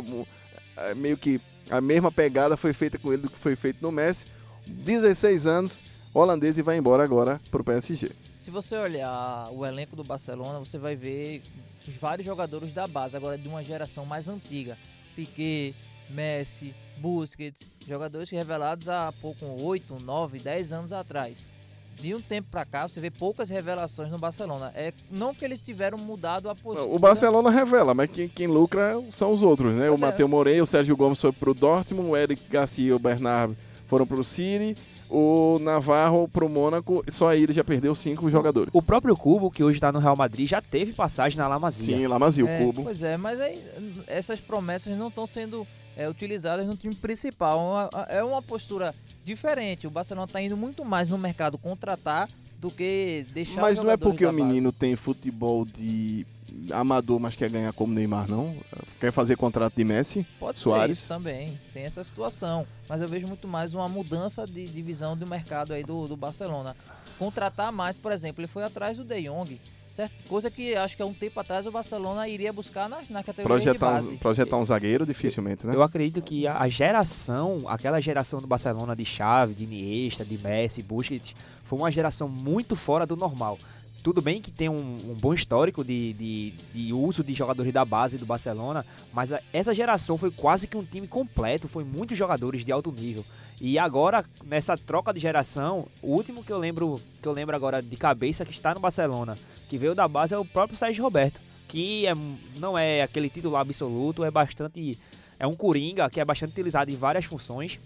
[0.77, 3.91] é meio que a mesma pegada foi feita com ele do que foi feito no
[3.91, 4.27] Messi.
[4.67, 5.81] 16 anos,
[6.13, 8.11] holandês e vai embora agora para o PSG.
[8.39, 11.43] Se você olhar o elenco do Barcelona, você vai ver
[11.91, 14.77] os vários jogadores da base, agora de uma geração mais antiga.
[15.15, 15.75] Piquet,
[16.11, 21.49] Messi, Busquets, jogadores revelados há pouco, 8, 9, 10 anos atrás.
[21.97, 24.73] De um tempo pra cá, você vê poucas revelações no Barcelona.
[24.75, 26.93] É não que eles tiveram mudado a postura.
[26.93, 29.89] O Barcelona revela, mas quem, quem lucra são os outros, né?
[29.89, 30.07] o Pois é.
[30.07, 34.07] Matheus Moreira, o Sérgio Gomes foi pro Dortmund, o Eric Garcia e o Bernard foram
[34.07, 34.77] pro City,
[35.11, 38.71] o Navarro pro Mônaco, só aí ele já perdeu cinco jogadores.
[38.73, 41.97] O próprio Cubo, que hoje tá no Real Madrid, já teve passagem na La Masia.
[41.97, 42.83] Sim, Lamazia, o É, Cubo.
[42.85, 43.63] Pois é, mas aí
[44.07, 47.59] essas promessas não estão sendo é, utilizadas no time principal.
[47.59, 47.63] É
[47.97, 49.87] uma- É uma postura diferente.
[49.87, 53.97] O Barcelona está indo muito mais no mercado contratar do que deixar Mas não é
[53.97, 56.27] porque o menino tem futebol de
[56.71, 58.55] amador, mas quer ganhar como Neymar, não?
[59.01, 60.99] Quer fazer contrato de Messi, Pode ser Soares.
[60.99, 62.67] isso também, tem essa situação.
[62.89, 66.77] Mas eu vejo muito mais uma mudança de divisão do mercado aí do, do Barcelona.
[67.19, 69.61] Contratar mais, por exemplo, ele foi atrás do De Jong,
[69.93, 70.13] certo?
[70.29, 73.59] Coisa que acho que há um tempo atrás o Barcelona iria buscar na, na categoria
[73.59, 74.15] de Projetar base.
[74.15, 75.75] um, projetar um zagueiro, dificilmente, né?
[75.75, 80.37] Eu acredito que a a geração, aquela geração do Barcelona de Xavi, de Iniesta, de
[80.39, 83.59] Messi, Busquets, foi uma geração muito fora do normal.
[84.05, 87.87] Tudo bem que tem um, um bom histórico de, de, de uso de jogadores da
[87.87, 92.17] base do Barcelona, mas a- essa geração foi quase que um time completo, foi muitos
[92.19, 93.25] jogadores de alto nível.
[93.59, 97.81] E agora, nessa troca de geração, o último que eu lembro, que eu lembro agora
[97.81, 99.39] de cabeça que está no Barcelona,
[99.71, 102.13] que veio da base é o próprio Sérgio Roberto, que é,
[102.59, 104.99] não é aquele titular absoluto, é bastante
[105.39, 107.81] é um coringa que é bastante utilizado em várias funções,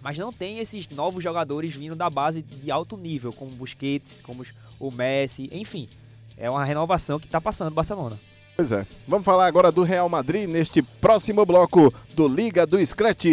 [0.00, 4.42] mas não tem esses novos jogadores vindo da base de alto nível, como Busquets, como
[4.42, 5.88] os- o Messi, enfim.
[6.36, 8.18] É uma renovação que está passando o Barcelona.
[8.56, 8.86] Pois é.
[9.06, 13.24] Vamos falar agora do Real Madrid neste próximo bloco do Liga do Scratch.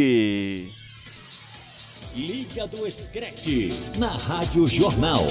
[2.15, 5.23] Liga do Screte, na Rádio Jornal.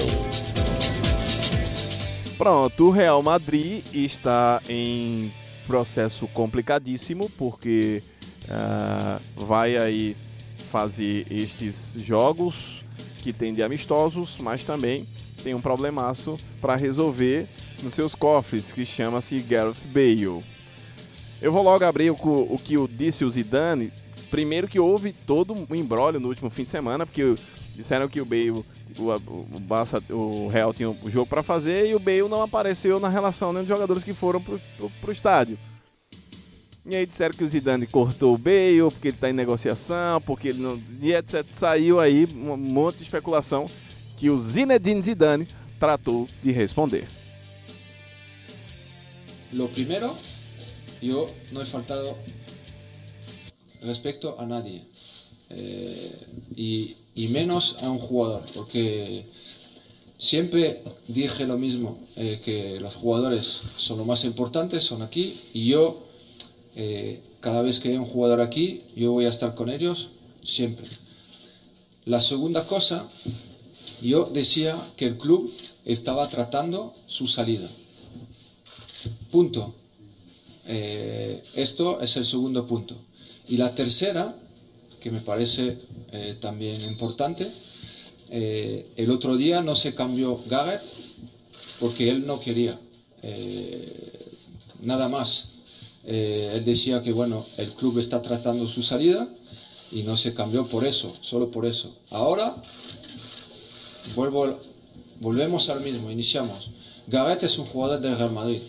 [2.37, 5.31] Pronto, o Real Madrid está em
[5.65, 8.03] processo complicadíssimo porque
[8.49, 10.17] ah, vai aí
[10.69, 12.83] fazer estes jogos
[13.21, 15.05] que tem de amistosos, mas também
[15.43, 17.47] tem um problemaço para resolver
[17.83, 20.43] nos seus cofres que chama-se Gareth Bale.
[21.41, 23.91] Eu vou logo abrir o, o que o disse o Zidane.
[24.31, 27.35] Primeiro que houve todo um embrólio no último fim de semana, porque
[27.75, 28.65] disseram que o Bale, o,
[28.97, 33.09] o, Barça, o Real tinha o jogo para fazer e o Bale não apareceu na
[33.09, 34.59] relação né, dos jogadores que foram pro,
[35.01, 35.59] pro estádio.
[36.85, 40.49] E aí disseram que o Zidane cortou o Bale, porque ele está em negociação, porque
[40.49, 40.81] ele não.
[41.01, 41.45] E etc.
[41.53, 43.67] Saiu aí um monte de especulação
[44.19, 45.47] que o Zinedine Zidane
[45.79, 47.07] tratou de responder.
[49.51, 50.15] Lo primero,
[51.01, 52.17] yo no he faltado
[53.81, 54.81] respecto a nadie.
[55.49, 56.11] Eh,
[56.55, 59.25] y, menos a un jugador, porque
[60.17, 65.67] siempre dije lo mismo, eh, que los jugadores son lo más importante, son aquí, y
[65.67, 66.03] yo,
[66.75, 70.09] eh, cada vez que hay un jugador aquí, yo voy a estar con ellos
[70.43, 70.87] siempre.
[72.05, 73.07] La segunda cosa,
[74.01, 75.51] yo decía que el club
[75.85, 77.69] estaba tratando su salida.
[79.31, 79.73] Punto.
[80.65, 82.95] Eh, esto es el segundo punto.
[83.47, 84.35] Y la tercera,
[84.99, 85.77] que me parece
[86.11, 87.49] eh, también importante,
[88.29, 90.81] eh, el otro día no se cambió Garrett
[91.79, 92.79] porque él no quería.
[94.81, 95.47] Nada más.
[96.05, 99.29] Él decía que bueno, el club está tratando su salida
[99.93, 101.95] y no se cambió por eso, solo por eso.
[102.09, 102.61] Ahora
[104.15, 104.59] vuelvo,
[105.19, 106.71] volvemos al mismo, iniciamos.
[107.07, 108.61] Garrett es un jugador del Real Madrid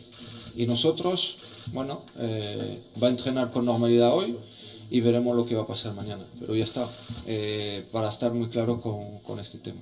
[0.56, 1.36] y nosotros,
[1.72, 4.36] bueno, eh, va a entrenar con normalidad hoy
[4.90, 6.24] y veremos lo que va a pasar mañana.
[6.38, 6.88] Pero ya está,
[7.26, 9.80] eh, para estar muy claro con, con este tema.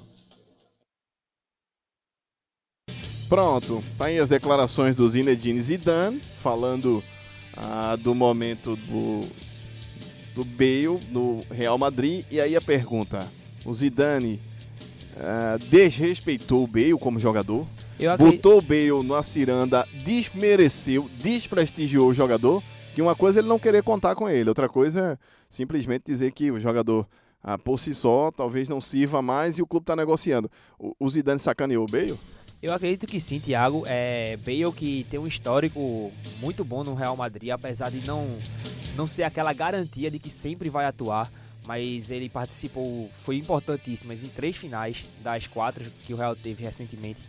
[3.29, 7.03] Pronto, tá aí as declarações do Zinedine Zidane, falando
[7.57, 9.27] ah, do momento do,
[10.35, 12.27] do Bale no Real Madrid.
[12.31, 13.27] E aí a pergunta,
[13.65, 14.39] o Zidane
[15.19, 17.67] ah, desrespeitou o Bale como jogador,
[17.99, 22.63] acredito- botou o Bale numa ciranda, desmereceu, desprestigiou o jogador,
[22.95, 26.33] que uma coisa é ele não querer contar com ele, outra coisa é simplesmente dizer
[26.33, 27.07] que o jogador
[27.43, 30.51] ah, por si só talvez não sirva mais e o clube está negociando.
[30.79, 32.19] O, o Zidane sacaneou o Bale?
[32.63, 33.83] Eu acredito que sim, Thiago.
[33.87, 38.29] É Bale que tem um histórico muito bom no Real Madrid, apesar de não,
[38.97, 41.29] não ser aquela garantia de que sempre vai atuar.
[41.65, 47.21] Mas ele participou, foi importantíssimo em três finais das quatro que o Real teve recentemente.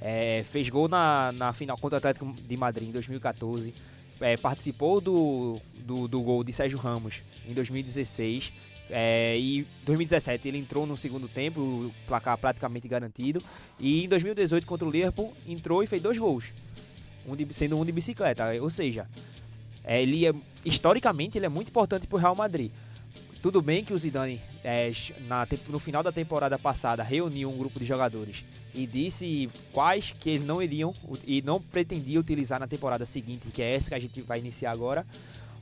[0.00, 3.74] É, fez gol na, na final contra o Atlético de Madrid em 2014.
[4.20, 8.52] É, participou do, do, do gol de Sérgio Ramos em 2016.
[8.88, 13.42] É, e 2017 ele entrou no segundo tempo, o placar praticamente garantido.
[13.78, 16.46] E em 2018 contra o Liverpool entrou e fez dois gols,
[17.26, 18.44] um de- sendo um de bicicleta.
[18.62, 19.06] Ou seja,
[19.84, 20.32] é, ele é,
[20.64, 22.70] historicamente ele é muito importante para o Real Madrid.
[23.42, 24.90] Tudo bem que o Zidane é,
[25.28, 28.44] na, no final da temporada passada reuniu um grupo de jogadores
[28.74, 30.94] e disse quais que eles não iriam
[31.24, 34.72] e não pretendia utilizar na temporada seguinte, que é essa que a gente vai iniciar
[34.72, 35.06] agora.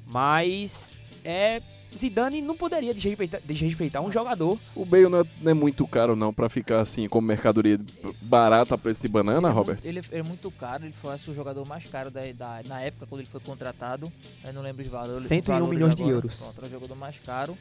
[0.06, 1.60] Mas é
[1.96, 4.58] Zidane não poderia desrespeitar, desrespeitar um jogador.
[4.74, 7.78] O Bale não é, não é muito caro não para ficar assim como mercadoria
[8.22, 9.78] barata a preço de banana, Robert?
[9.84, 12.80] Ele, ele é muito caro, ele foi acho, o jogador mais caro da, da- na
[12.80, 14.12] época quando ele foi contratado.
[14.44, 15.22] Eu não lembro os valores.
[15.22, 16.16] 101 valores milhões de agora.
[16.16, 16.38] euros.
[16.38, 17.56] Pronto, era o jogador mais caro.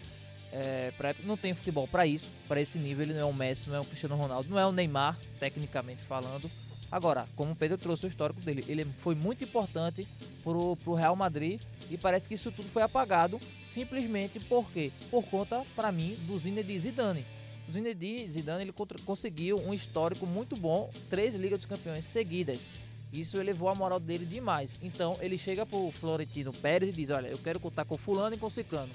[0.51, 3.03] É, pra- não tem futebol para isso, para esse nível.
[3.05, 6.01] Ele não é o Messi, não é o Cristiano Ronaldo, não é o Neymar, tecnicamente
[6.03, 6.49] falando.
[6.93, 10.07] Agora, como o Pedro trouxe o histórico dele, ele foi muito importante
[10.43, 15.65] pro, pro Real Madrid e parece que isso tudo foi apagado simplesmente porque por conta,
[15.75, 17.25] para mim, do Zinedine Zidane.
[17.67, 22.75] O Zinedine Zidane ele conseguiu um histórico muito bom, três Ligas dos Campeões seguidas.
[23.11, 24.77] Isso elevou a moral dele demais.
[24.79, 28.37] Então ele chega pro Florentino Pérez e diz: Olha, eu quero contar com Fulano e
[28.37, 28.93] com Ciclano.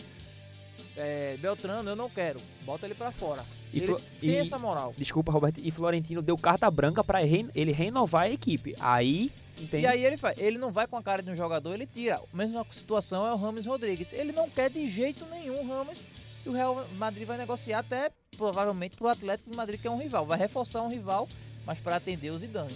[1.00, 2.40] É, Beltrano, eu não quero.
[2.66, 3.44] Bota ele pra fora.
[3.72, 4.92] E ele tem e- essa moral.
[4.98, 5.60] Desculpa, Roberto.
[5.62, 8.74] E Florentino deu carta branca para ele renovar a equipe.
[8.80, 9.84] Aí, entende?
[9.84, 12.20] E aí ele faz, ele não vai com a cara de um jogador, ele tira.
[12.32, 14.12] A mesma situação é o Rames Rodrigues.
[14.12, 16.04] Ele não quer de jeito nenhum o Rames.
[16.44, 19.98] E o Real Madrid vai negociar até provavelmente pro Atlético de Madrid, que é um
[19.98, 20.26] rival.
[20.26, 21.28] Vai reforçar um rival,
[21.64, 22.74] mas para atender o Zidane.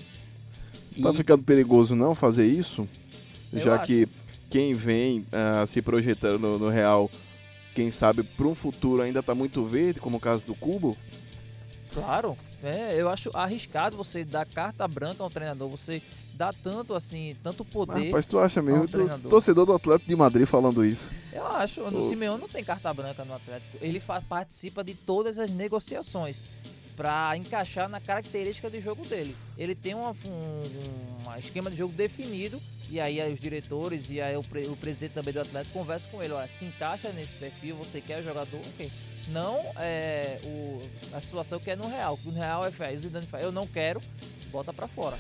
[1.03, 2.89] Tá ficando perigoso não fazer isso?
[3.53, 3.87] Eu Já acho.
[3.87, 4.09] que
[4.51, 7.11] quem vem ah, se projetando no, no Real,
[7.75, 10.97] quem sabe para um futuro ainda tá muito verde, como o caso do Cubo.
[11.93, 16.01] Claro, é, eu acho arriscado você dar carta branca ao treinador, você
[16.35, 18.07] dá tanto assim, tanto Mas, poder.
[18.07, 18.89] rapaz, tu acha mesmo?
[18.89, 19.31] treinador.
[19.31, 21.11] torcedor do Atlético de Madrid falando isso.
[21.33, 22.09] Eu acho, o.
[22.09, 23.79] Simeone não tem carta branca no Atlético.
[23.81, 26.45] Ele participa de todas as negociações
[26.97, 29.37] para encaixar na característica de jogo dele.
[29.57, 30.63] Ele tem uma, um,
[31.27, 35.13] um esquema de jogo definido e aí os diretores e aí o, pre- o presidente
[35.13, 38.91] também do Atlético conversa com ele, olha, se encaixa nesse perfil, você quer jogador, ok.
[39.29, 40.83] Não é o,
[41.15, 43.67] a situação que é no Real, no Real é faz, o Zidane faz, eu não
[43.67, 44.03] quero,
[44.51, 45.19] bota para fora.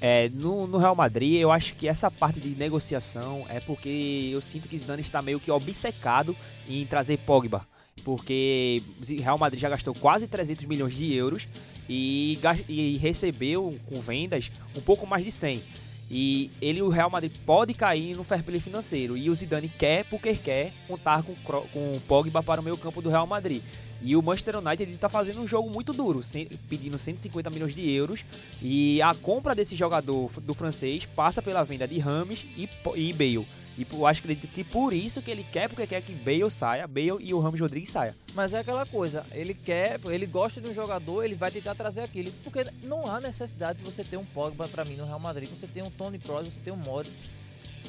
[0.00, 4.40] É, no, no Real Madrid, eu acho que essa parte de negociação é porque eu
[4.40, 6.36] sinto que Zidane está meio que obcecado
[6.68, 7.66] em trazer Pogba.
[8.04, 8.82] Porque
[9.20, 11.46] Real Madrid já gastou quase 300 milhões de euros
[11.88, 15.62] e, e recebeu com vendas um pouco mais de 100.
[16.10, 19.16] E ele, o Real Madrid, pode cair no fair play financeiro.
[19.16, 23.00] E o Zidane quer, porque quer, contar com, com o Pogba para o meio campo
[23.00, 23.62] do Real Madrid.
[24.02, 26.20] E o Manchester United está fazendo um jogo muito duro,
[26.68, 28.24] pedindo 150 milhões de euros.
[28.60, 33.46] E a compra desse jogador do francês passa pela venda de Rames e, e Bale.
[33.78, 37.16] E eu acho que, por isso que ele quer, porque quer que Bale saia, Bale
[37.20, 38.14] e o Rames Rodrigues saia.
[38.34, 42.02] Mas é aquela coisa, ele quer, ele gosta de um jogador, ele vai tentar trazer
[42.02, 42.30] aquele.
[42.44, 45.48] Porque não há necessidade de você ter um Pogba pra mim no Real Madrid.
[45.48, 47.14] Você tem um Tony Kroos, você tem um Modric.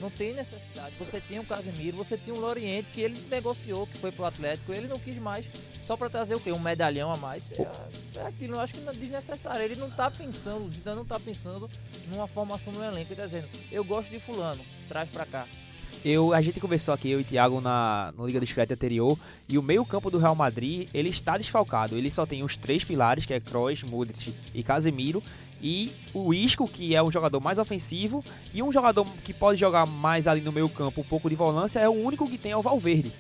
[0.02, 0.96] Não tem necessidade.
[0.98, 4.74] Você tem um Casemiro, você tem um Loriente que ele negociou, que foi pro Atlético.
[4.74, 5.46] Ele não quis mais,
[5.84, 6.52] só pra trazer o quê?
[6.52, 7.52] Um medalhão a mais.
[7.52, 7.68] É,
[8.16, 9.64] é aquilo, eu acho que não é desnecessário.
[9.64, 11.70] Ele não tá pensando, o Zidane não tá pensando
[12.08, 13.12] numa formação no elenco.
[13.12, 15.46] Ele tá dizendo, eu gosto de fulano, traz pra cá.
[16.06, 19.58] Eu, a gente conversou aqui, eu e Thiago, na, no Liga do Screte anterior, e
[19.58, 21.98] o meio-campo do Real Madrid, ele está desfalcado.
[21.98, 25.24] Ele só tem os três pilares, que é Kroos, Modric e Casemiro,
[25.62, 28.22] e o Isco, que é um jogador mais ofensivo,
[28.54, 31.88] e um jogador que pode jogar mais ali no meio-campo, um pouco de volância, é
[31.88, 33.14] o único que tem é o Valverde.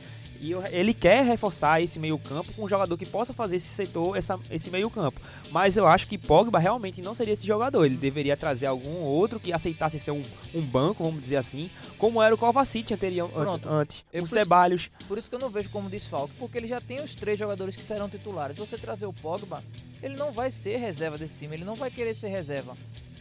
[0.43, 4.17] E eu- ele quer reforçar esse meio-campo com um jogador que possa fazer esse setor,
[4.17, 5.21] essa, esse meio-campo.
[5.49, 7.85] Mas eu acho que Pogba realmente não seria esse jogador.
[7.85, 10.21] Ele deveria trazer algum outro que aceitasse ser um,
[10.53, 13.69] um banco, vamos dizer assim, como era o Kovacic anterior, Pronto.
[13.69, 14.03] antes.
[14.11, 14.89] Eu o Ceballos.
[15.07, 17.73] Por isso que eu não vejo como desfalque, porque ele já tem os três jogadores
[17.73, 18.57] que serão titulares.
[18.57, 19.63] Se você trazer o Pogba,
[20.01, 22.75] ele não vai ser reserva desse time, ele não vai querer ser reserva.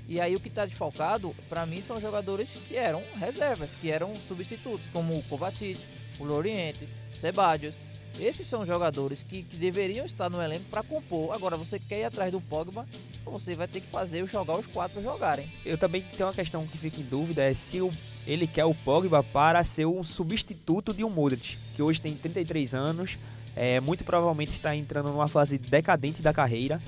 [0.09, 4.13] E aí o que tá desfalcado, pra mim, são jogadores que eram reservas, que eram
[4.27, 5.79] substitutos, como o Kovacic,
[6.19, 7.77] o Loriente, o Ceballos.
[8.21, 11.35] Esses são jogadores que, que deveriam estar no elenco para compor.
[11.35, 12.87] Agora, você quer ir atrás do Pogba,
[13.25, 15.51] você vai ter que fazer jogar os quatro jogarem.
[15.65, 17.91] Eu também tenho uma questão que fica em dúvida, é se o,
[18.27, 22.75] ele quer o Pogba para ser um substituto de um Modric, que hoje tem 33
[22.75, 23.19] anos,
[23.57, 26.81] é, muito provavelmente está entrando numa fase decadente da carreira.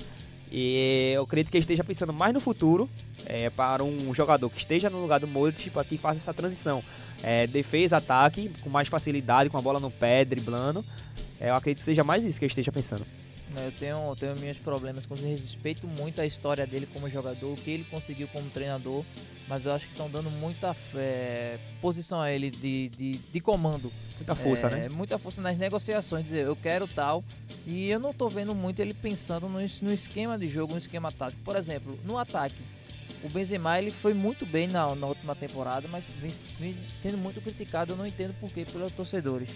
[0.57, 2.89] E eu acredito que ele esteja pensando mais no futuro
[3.25, 6.81] é, para um jogador que esteja no lugar do Modric para que faça essa transição.
[7.21, 10.81] É, defesa, ataque, com mais facilidade, com a bola no pé, driblando.
[11.41, 13.05] É, eu acredito que seja mais isso que ele esteja pensando.
[13.61, 17.71] Eu tenho, tenho meus problemas com respeito muito a história dele como jogador, o que
[17.71, 19.03] ele conseguiu como treinador,
[19.47, 23.91] mas eu acho que estão dando muita é, posição a ele de, de, de comando.
[24.17, 24.89] Muita força, É, né?
[24.89, 27.23] Muita força nas negociações, dizer eu quero tal,
[27.65, 31.11] e eu não tô vendo muito ele pensando no, no esquema de jogo, no esquema
[31.11, 31.41] tático.
[31.43, 32.61] Por exemplo, no ataque,
[33.23, 37.41] o Benzema ele foi muito bem na, na última temporada, mas vem, vem sendo muito
[37.41, 39.49] criticado, eu não entendo por quê pelos torcedores.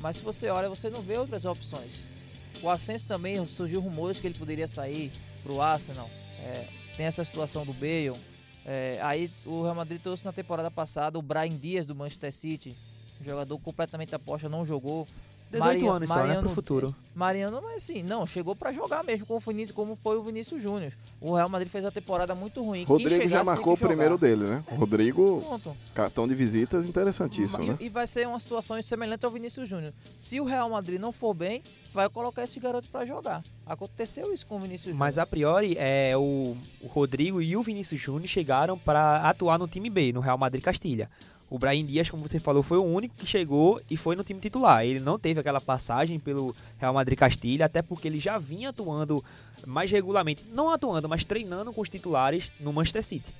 [0.00, 2.11] Mas se você olha, você não vê outras opções.
[2.60, 6.08] O Ascenso também surgiu rumores que ele poderia sair pro Arsenal.
[6.40, 8.18] É, tem essa situação do Bale.
[8.64, 12.76] É, aí o Real Madrid trouxe na temporada passada o Brian Dias do Manchester City,
[13.20, 15.08] um jogador completamente aposta, não jogou.
[15.52, 16.94] 18 anos só, né, pro futuro.
[17.14, 20.62] Mariano, mas assim, não, chegou pra jogar mesmo com o Vinícius, como foi o Vinícius
[20.62, 20.92] Júnior.
[21.20, 22.84] O Real Madrid fez uma temporada muito ruim.
[22.84, 24.64] Rodrigo já marcou o primeiro dele, né?
[24.70, 25.76] O Rodrigo, Pronto.
[25.94, 27.76] cartão de visitas interessantíssimo, né?
[27.78, 29.92] E, e vai ser uma situação semelhante ao Vinícius Júnior.
[30.16, 33.44] Se o Real Madrid não for bem, vai colocar esse garoto pra jogar.
[33.66, 34.98] Aconteceu isso com o Vinícius Júnior.
[34.98, 39.68] Mas a priori, é, o, o Rodrigo e o Vinícius Júnior chegaram para atuar no
[39.68, 41.10] time B, no Real Madrid Castilha.
[41.52, 44.40] O Brahim Dias, como você falou, foi o único que chegou e foi no time
[44.40, 44.86] titular.
[44.86, 49.22] Ele não teve aquela passagem pelo Real Madrid Castilha, até porque ele já vinha atuando
[49.66, 53.34] mais regularmente, não atuando, mas treinando com os titulares no Manchester City.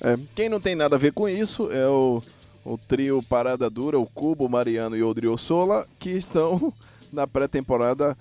[0.00, 2.20] É, quem não tem nada a ver com isso é o,
[2.64, 6.72] o trio Parada Dura, o Cubo, o Mariano e o Odriozola, que estão
[7.12, 8.18] na pré-temporada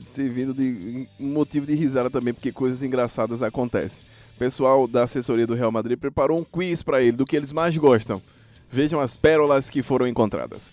[0.00, 4.02] servindo de motivo de risada também, porque coisas engraçadas acontecem.
[4.38, 7.52] O pessoal da assessoria do Real Madrid preparou um quiz para ele do que eles
[7.52, 8.22] mais gostam.
[8.70, 10.72] Vejam as pérolas que foram encontradas.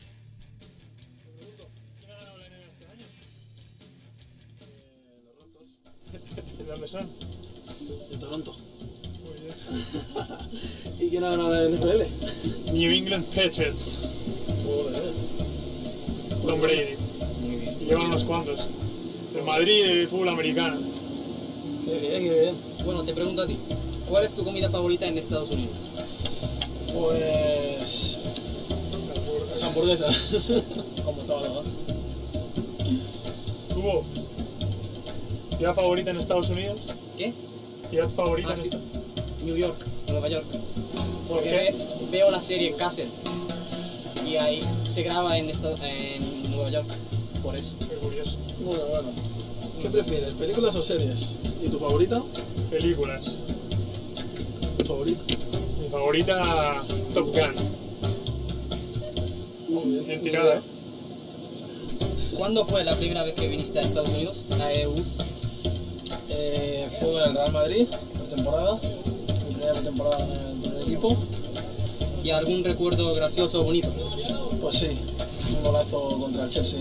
[8.12, 8.56] ¿De Toronto.
[9.24, 9.56] Muy bien.
[11.00, 12.72] ¿Y quién ha ganado el NFL?
[12.72, 13.98] New England Patriots.
[16.46, 16.98] Tom Brady.
[17.84, 18.64] Llevan unos cuantos.
[19.34, 20.78] De Madrid y fútbol americano.
[21.84, 22.75] Qué bien, qué bien.
[22.86, 23.58] Bueno, te pregunto a ti,
[24.08, 25.78] ¿cuál es tu comida favorita en Estados Unidos?
[26.94, 28.20] Pues.
[29.50, 30.16] Las hamburguesas.
[31.04, 31.66] Como todos.
[33.70, 34.04] ¿Tuvo
[35.58, 36.80] ciudad favorita en Estados Unidos?
[37.18, 37.34] ¿Qué?
[37.90, 38.70] ¿Ciudad favorita Ah, sí.
[39.44, 40.46] New York, Nueva York.
[41.28, 41.76] ¿Por Porque ve-
[42.12, 43.10] veo la serie Castle
[44.26, 46.88] y ahí se graba en, esta- en Nueva York,
[47.44, 47.74] por eso.
[47.80, 48.38] Qué curioso.
[48.60, 49.08] Bueno, bueno.
[49.86, 51.36] ¿Qué prefieres, películas o series?
[51.64, 52.20] ¿Y tu favorita?
[52.72, 53.36] Películas.
[54.80, 55.22] ¿Tu favorita?
[55.80, 56.84] Mi favorita,
[57.14, 57.54] Top Gun.
[59.70, 60.24] Muy bien.
[60.24, 60.64] Tirada.
[62.36, 64.96] ¿Cuándo fue la primera vez que viniste a Estados Unidos, a EU?
[66.30, 67.86] Eh, fue en el Real Madrid,
[68.18, 68.80] pretemporada.
[68.82, 71.16] Mi primera pretemporada en el, en el equipo.
[72.24, 73.90] ¿Y algún recuerdo gracioso o bonito?
[74.60, 75.00] Pues sí,
[75.56, 76.80] un golazo contra el Chelsea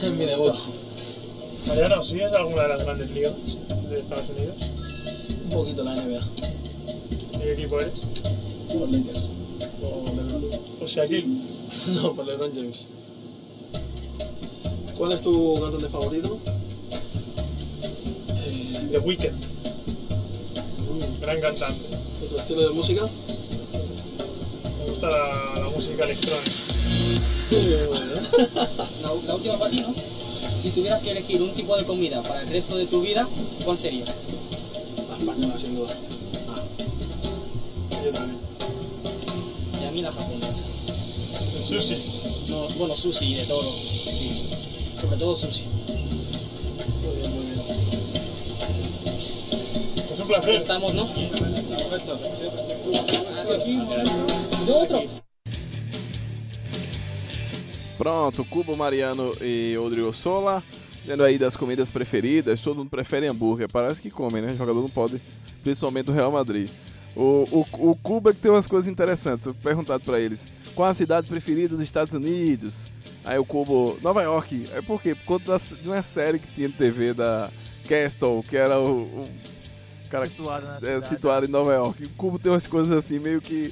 [0.00, 0.54] en mi debut.
[1.68, 3.34] Mariano, ¿sigues alguna de las grandes ligas
[3.90, 4.56] de Estados Unidos?
[5.44, 6.20] Un poquito la NBA.
[7.38, 7.92] ¿De qué equipo eres?
[8.74, 9.28] Los Lakers.
[9.82, 10.50] O LeBron.
[10.80, 11.26] ¿O Shaquille?
[11.88, 12.86] No, por LeBron James.
[14.96, 16.38] ¿Cuál es tu cantante favorito?
[18.90, 19.38] The Weeknd.
[21.20, 21.84] Gran cantante.
[22.24, 23.02] ¿Y tu estilo de música?
[24.78, 26.50] Me gusta la, la música electrónica.
[29.02, 30.17] La, la última para ti, ¿no?
[30.60, 33.28] Si tuvieras que elegir un tipo de comida para el resto de tu vida,
[33.64, 34.04] ¿cuál sería?
[34.04, 35.94] La española, sin duda.
[38.04, 38.40] Yo también.
[39.80, 40.64] Y a mí la japonesa.
[41.56, 41.96] El sushi.
[42.48, 43.72] No, bueno, sushi, de todo.
[43.72, 44.50] Sí.
[45.00, 45.66] Sobre todo sushi.
[47.04, 47.60] Muy bien, muy bien.
[50.12, 50.54] Es un placer.
[50.56, 51.06] Estamos, ¿no?
[51.06, 52.18] Perfecto.
[54.68, 55.27] Otro.
[58.08, 60.64] Pronto, Cubo, Mariano e Odriozola.
[61.02, 63.68] Dizendo aí das comidas preferidas, todo mundo prefere hambúrguer.
[63.70, 64.52] Parece que come, né?
[64.52, 65.20] O jogador não pode,
[65.62, 66.70] principalmente o Real Madrid.
[67.14, 69.46] O, o, o Cuba que tem umas coisas interessantes.
[69.46, 72.86] Eu perguntado pra eles qual a cidade preferida dos Estados Unidos.
[73.26, 74.68] Aí o Cubo, Nova York.
[74.72, 75.14] É por quê?
[75.14, 77.50] Por conta da- de uma série que tinha de TV da
[77.86, 79.28] Castle, que era o, o
[80.10, 81.08] cara Situado na é, cidade.
[81.10, 82.04] situado em Nova York.
[82.06, 83.70] O Cubo tem umas coisas assim meio que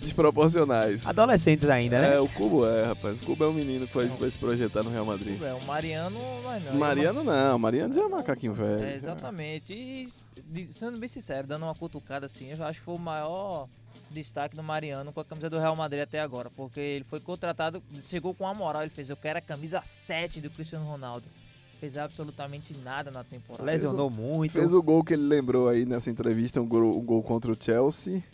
[0.00, 1.06] desproporcionais.
[1.06, 2.14] Adolescentes ainda, né?
[2.16, 3.20] É, o Cubo é, rapaz.
[3.20, 5.40] O Cubo é um menino que vai, vai se projetar no Real Madrid.
[5.42, 6.74] É, o Mariano vai não.
[6.74, 8.84] Mariano não, Mariano já é macaquinho velho.
[8.84, 9.72] É, exatamente.
[9.72, 10.08] E,
[10.46, 13.68] de- sendo bem sincero, dando uma cutucada assim, eu acho que foi o maior
[14.10, 16.50] destaque do Mariano com a camisa do Real Madrid até agora.
[16.54, 20.40] Porque ele foi contratado, chegou com a moral, ele fez, eu quero a camisa 7
[20.40, 21.24] do Cristiano Ronaldo.
[21.80, 23.64] Fez absolutamente nada na temporada.
[23.64, 24.52] Lesionou muito.
[24.52, 27.56] Fez o gol que ele lembrou aí nessa entrevista, um gol, um gol contra o
[27.58, 28.24] Chelsea.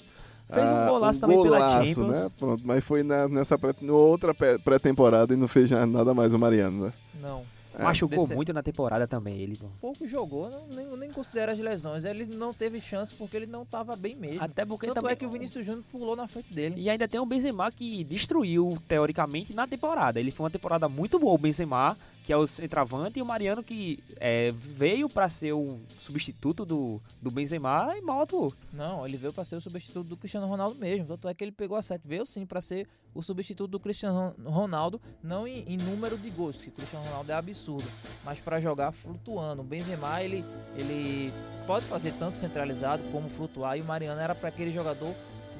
[0.53, 2.23] Fez um Ah, golaço também pela golaço, Champions.
[2.25, 2.31] Né?
[2.39, 6.35] Pronto, mas foi na, nessa pré, no outra pré- pré-temporada e não fez nada mais
[6.35, 6.93] o Mariano, né?
[7.21, 7.43] Não.
[7.79, 7.83] É.
[7.85, 9.57] Machucou Desse- muito na temporada também, ele.
[9.57, 9.65] pô.
[9.81, 12.05] pouco jogou, não, nem, nem considera as lesões.
[12.05, 14.45] Ele não teve chance porque ele não estava bem mesmo.
[14.45, 16.75] Até porque Tanto também- é que o Vinícius Júnior pulou na frente dele.
[16.77, 20.21] E ainda tem o Benzema que destruiu, teoricamente, na temporada.
[20.21, 23.63] Ele foi uma temporada muito boa, o Benzema, que é o centroavante, e o Mariano
[23.63, 28.53] que é, veio pra ser o substituto do, do Benzema e mal atuou.
[28.73, 31.07] Não, ele veio para ser o substituto do Cristiano Ronaldo mesmo.
[31.07, 32.07] Tanto é que ele pegou a 7.
[32.07, 36.57] Veio sim para ser o substituto do Cristiano Ronaldo, não em, em número de gols,
[36.57, 37.89] que o Cristiano Ronaldo é absurdo,
[38.25, 39.63] mas para jogar flutuando.
[39.63, 40.45] O Benzema, ele,
[40.75, 41.33] ele
[41.67, 45.15] pode fazer tanto centralizado como flutuar, e o Mariano era para aquele jogador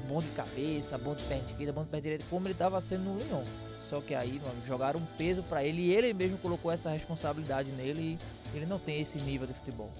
[0.07, 3.03] bom de cabeça, bom de perna esquerda, bom de perna direita, como ele estava sendo
[3.03, 3.43] no Lyon.
[3.89, 7.69] Só que aí, mano, jogaram um peso para ele e ele mesmo colocou essa responsabilidade
[7.71, 8.17] nele
[8.53, 9.91] e ele não tem esse nível de futebol.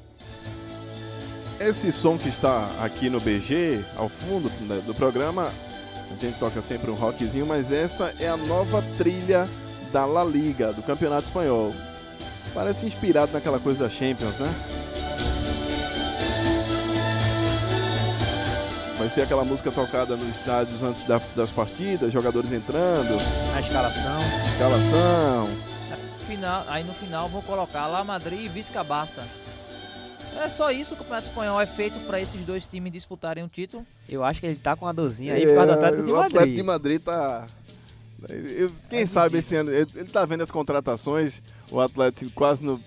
[1.60, 4.50] Esse som que está aqui no BG, ao fundo
[4.82, 5.52] do programa,
[6.10, 9.48] a gente toca sempre um rockzinho, mas essa é a nova trilha
[9.92, 11.74] da La Liga, do Campeonato Espanhol.
[12.54, 14.54] Parece inspirado naquela coisa da Champions, né?
[19.04, 23.18] Vai ser aquela música tocada nos estádios antes da- das partidas, jogadores entrando,
[23.52, 24.18] Na escalação.
[24.48, 25.50] escalação.
[26.26, 29.26] Final, aí no final vou colocar La Madrid e Viscabaça.
[30.42, 33.86] É só isso, o Campeonato Espanhol é feito para esses dois times disputarem um título.
[34.08, 36.14] Eu acho que ele tá com uma dorzinha aí por causa do Atlético de É,
[36.14, 36.36] o Madrid.
[36.38, 37.48] Atlético de Madrid tá.
[38.30, 39.70] eu- Quem É sabe esse ano.
[39.70, 42.80] Ele ele tá vendo as contratações, o Atlético quase no.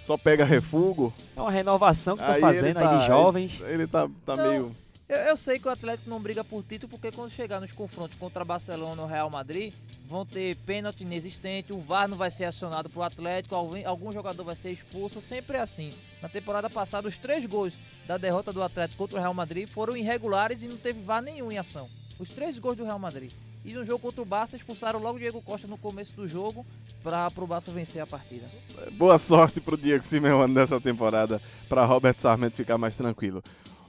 [0.00, 1.12] Só pega refugo.
[1.36, 3.60] É uma renovação que ele fazendo tá- aí de jovens.
[3.64, 4.48] Ele, ele tá, tá Não.
[4.48, 4.76] meio.
[5.08, 8.16] Eu, eu sei que o Atlético não briga por título porque quando chegar nos confrontos
[8.16, 9.72] contra Barcelona ou Real Madrid,
[10.08, 14.44] vão ter pênalti inexistente, o VAR não vai ser acionado pro Atlético, algum, algum jogador
[14.44, 15.92] vai ser expulso, sempre é assim.
[16.22, 17.74] Na temporada passada, os três gols
[18.06, 21.52] da derrota do Atlético contra o Real Madrid foram irregulares e não teve VAR nenhum
[21.52, 21.88] em ação.
[22.18, 23.32] Os três gols do Real Madrid.
[23.64, 26.66] E no jogo contra o Barça, expulsaram logo o Diego Costa no começo do jogo
[27.02, 28.46] para pro Barça vencer a partida.
[28.92, 33.42] Boa sorte pro Diego Simeone nessa temporada, para Robert Sarmento ficar mais tranquilo.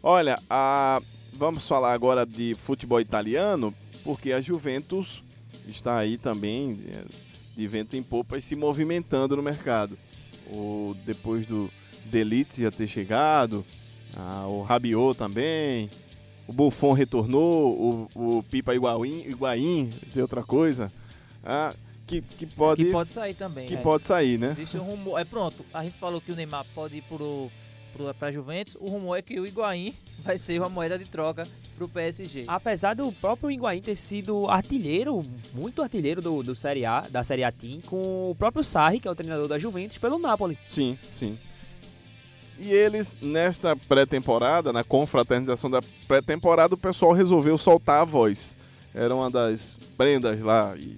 [0.07, 1.01] Olha, a-
[1.33, 5.23] vamos falar agora de futebol italiano, porque a Juventus
[5.67, 7.03] está aí também é,
[7.57, 9.97] de vento em popa e se movimentando no mercado.
[10.45, 11.71] O, depois do
[12.05, 13.65] Delite já ter chegado,
[14.15, 15.89] ah, o Rabiot também,
[16.47, 20.91] o Buffon retornou, o, o Pipa Higuaín, Higuaín, dizer outra coisa,
[21.43, 21.73] ah,
[22.05, 22.85] que, que pode...
[22.85, 23.67] Que pode sair também.
[23.67, 23.81] que é.
[23.81, 24.51] pode sair, né?
[24.55, 25.19] Existe um rumor.
[25.19, 27.49] É pronto, a gente falou que o Neymar pode ir pro,
[27.95, 28.75] pro, pra Juventus.
[28.79, 32.45] O rumor é que o Higuaín vai ser uma moeda de troca pro PSG.
[32.47, 37.43] Apesar do próprio Higuaín ter sido artilheiro, muito artilheiro do, do Série A, da Série
[37.43, 40.57] A Team, com o próprio Sarri, que é o treinador da Juventus, pelo Napoli.
[40.67, 41.37] Sim, sim.
[42.57, 48.55] E eles, nesta pré-temporada, na confraternização da pré-temporada, o pessoal resolveu soltar a voz.
[48.93, 50.97] Era uma das prendas lá e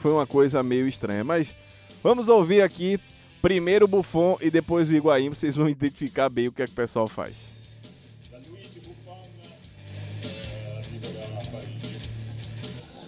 [0.00, 1.22] foi uma coisa meio estranha.
[1.22, 1.54] Mas
[2.02, 2.98] vamos ouvir aqui
[3.44, 6.74] primeiro Buffon e depois o Higuaín, vocês vão identificar bem o que, é que o
[6.74, 7.52] pessoal faz.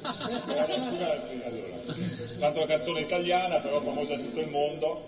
[2.39, 5.07] Canto una canzone italiana, però famosa in tutto il mondo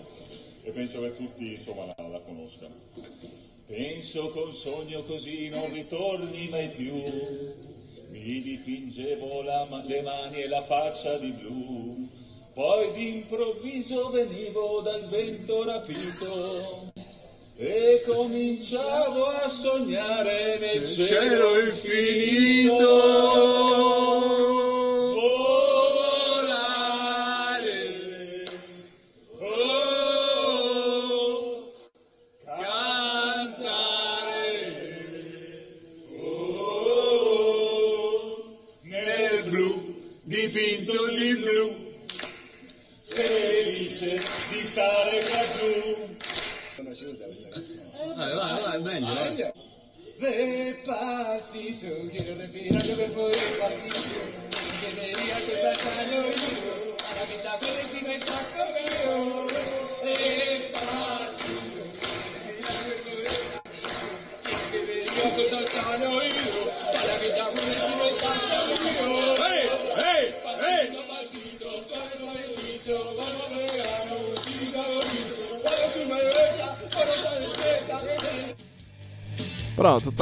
[0.65, 2.73] e penso che tutti insomma la, la conoscano.
[3.67, 6.95] Penso che un sogno così non ritorni mai più.
[8.09, 11.98] Mi dipingevo la le mani e la faccia di blu.
[12.59, 16.91] Poi d'improvviso venivo dal vento rapito
[17.57, 22.77] e cominciavo a sognare nel cielo infinito.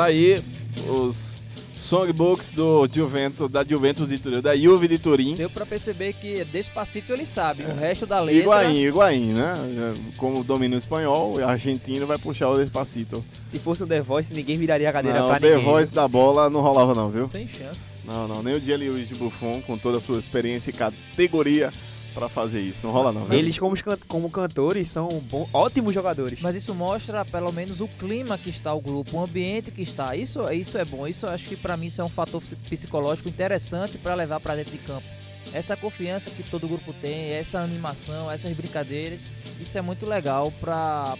[0.06, 0.42] Aí
[0.88, 1.42] os
[1.76, 5.34] songbooks do Juventus, da Juventus de Turim, da Juve de Turim.
[5.36, 8.42] Deu pra perceber que Despacito ele sabe, o resto da letra...
[8.42, 9.54] Iguain, Iguain, né?
[10.16, 13.24] Como domina o espanhol, o argentino vai puxar o Despacito.
[13.46, 15.64] Se fosse o The Voice, ninguém viraria a cadeira Não, pra o The ninguém.
[15.64, 17.28] Voice da bola não rolava não, viu?
[17.28, 17.80] Sem chance.
[18.04, 21.72] Não, não, nem o Dia Luiz de Buffon, com toda a sua experiência e categoria
[22.16, 22.80] pra fazer isso.
[22.82, 23.30] Não rola não?
[23.32, 26.40] Eles, como, can- como cantores, são bom- ótimos jogadores.
[26.40, 30.16] Mas isso mostra pelo menos o clima que está o grupo, o ambiente que está.
[30.16, 31.06] Isso, isso é bom.
[31.06, 34.40] Isso eu acho que pra mim isso é um fator psi- psicológico interessante pra levar
[34.40, 35.04] pra dentro de campo.
[35.52, 39.20] Essa confiança que todo grupo tem, essa animação, essas brincadeiras,
[39.60, 41.16] isso é muito legal para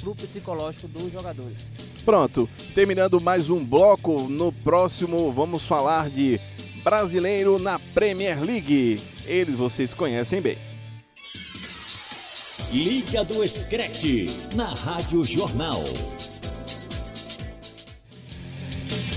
[0.00, 1.70] pro psicológico dos jogadores.
[2.04, 4.22] Pronto, terminando mais um bloco.
[4.28, 6.38] No próximo vamos falar de
[6.84, 8.98] brasileiro na Premier League.
[9.26, 10.58] Eles vocês conhecem bem.
[12.72, 15.82] Liga do Screte, na Rádio Jornal.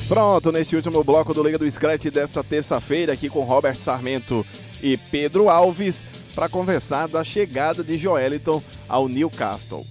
[0.08, 4.46] Pronto, neste último bloco do Liga do Scratch desta terça-feira, aqui com Robert Sarmento
[4.82, 6.04] e Pedro Alves,
[6.36, 9.86] para conversar da chegada de Joeliton ao Newcastle.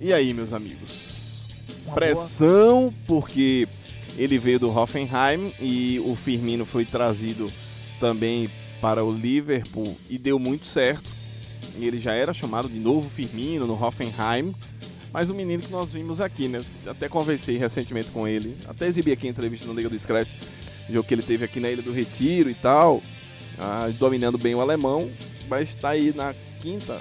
[0.00, 1.42] E aí, meus amigos?
[1.84, 3.68] Uma Pressão, porque
[4.16, 7.52] ele veio do Hoffenheim e o Firmino foi trazido
[8.00, 11.08] também para o Liverpool e deu muito certo.
[11.78, 14.54] E ele já era chamado de novo Firmino no Hoffenheim.
[15.12, 16.64] Mas o menino que nós vimos aqui, né?
[16.86, 18.56] Até conversei recentemente com ele.
[18.66, 20.30] Até exibi aqui a entrevista no Liga do Scratch.
[20.88, 23.02] Jogo que ele teve aqui na Ilha do Retiro e tal.
[23.58, 25.10] ah, dominando bem o alemão.
[25.48, 27.00] Mas está aí na quinta,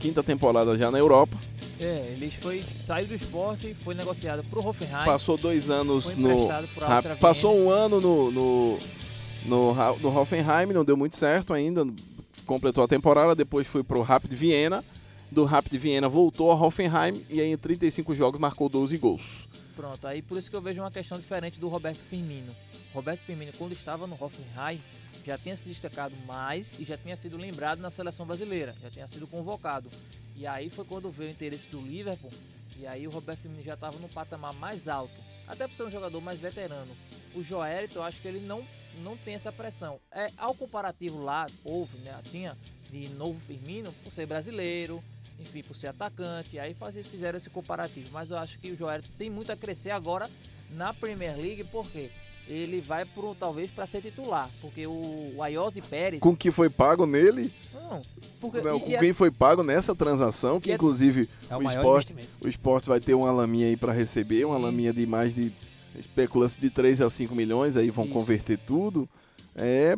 [0.00, 1.36] quinta temporada já na Europa.
[1.78, 5.04] É, ele foi, saiu do esporte, foi negociado pro Hoffenheim.
[5.04, 6.48] Passou dois anos foi no.
[7.20, 8.78] passou um ano no, no,
[9.46, 11.86] no, no Hoffenheim, não deu muito certo ainda.
[12.46, 14.84] Completou a temporada, depois foi pro Rapid Viena.
[15.30, 19.48] Do Rapid Viena voltou ao Hoffenheim e aí em 35 jogos marcou 12 gols.
[19.74, 22.54] Pronto, aí por isso que eu vejo uma questão diferente do Roberto Firmino.
[22.92, 24.80] Roberto Firmino, quando estava no Hoffenheim,
[25.24, 29.08] já tinha se destacado mais e já tinha sido lembrado na seleção brasileira, já tinha
[29.08, 29.88] sido convocado.
[30.36, 32.30] E aí foi quando veio o interesse do Liverpool,
[32.78, 35.14] e aí o Roberto Firmino já estava no patamar mais alto,
[35.46, 36.92] até por ser um jogador mais veterano.
[37.34, 38.62] O Joelito, eu acho que ele não,
[39.02, 39.98] não tem essa pressão.
[40.10, 42.56] É, ao comparativo lá, houve, né, tinha
[42.90, 45.02] de novo Firmino, por ser brasileiro,
[45.40, 48.08] enfim, por ser atacante, aí fazer, fizeram esse comparativo.
[48.12, 50.28] Mas eu acho que o Joelito tem muito a crescer agora
[50.70, 52.10] na Premier League, porque
[52.46, 56.20] ele vai pro, talvez para ser titular, porque o, o Ayoze Pérez...
[56.20, 58.02] Com o que foi pago nele, Não,
[58.40, 61.56] porque, não, e- com e é- quem foi pago nessa transação, que é- inclusive É
[61.56, 65.06] o o, esporte, o esporte vai ter uma laminha aí para receber, uma laminha de
[65.06, 65.52] mais de
[65.98, 68.14] especula-se de 3 a 5 milhões, aí vão Isso.
[68.14, 69.08] converter tudo.
[69.54, 69.94] É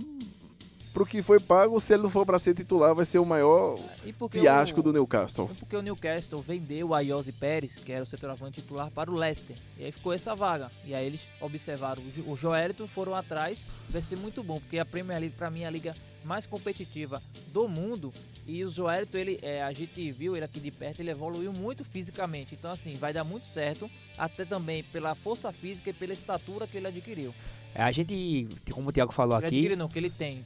[0.92, 3.76] pro que foi pago, se ele não for para ser titular, vai ser o maior
[4.06, 5.50] e fiasco o- do Newcastle.
[5.58, 9.56] Porque o Newcastle vendeu o Ayoze Pérez, que era o centroavante titular, para o Leicester.
[9.76, 10.70] E aí ficou essa vaga.
[10.84, 13.58] E aí eles observaram o Joelito, foram atrás.
[13.90, 17.22] Vai ser muito bom, porque a Premier League, para mim, é a liga mais competitiva
[17.52, 18.12] do mundo.
[18.46, 21.84] E o Joelito, ele, é, a gente viu ele aqui de perto, ele evoluiu muito
[21.84, 22.54] fisicamente.
[22.54, 26.76] Então, assim, vai dar muito certo, até também pela força física e pela estatura que
[26.76, 27.34] ele adquiriu.
[27.74, 30.44] É, A gente, como o Thiago falou Ele aqui, adquiriu não, que ele tem.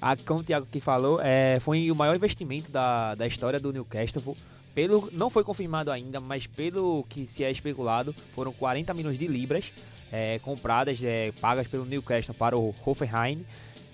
[0.00, 3.72] a, como o Thiago que falou, é, foi o maior investimento da, da história do
[3.72, 4.36] Newcastle.
[4.74, 9.26] Pelo, não foi confirmado ainda, mas pelo que se é especulado, foram 40 milhões de
[9.28, 9.72] libras
[10.12, 13.44] é, compradas, é, pagas pelo Newcastle para o Hoffenheim.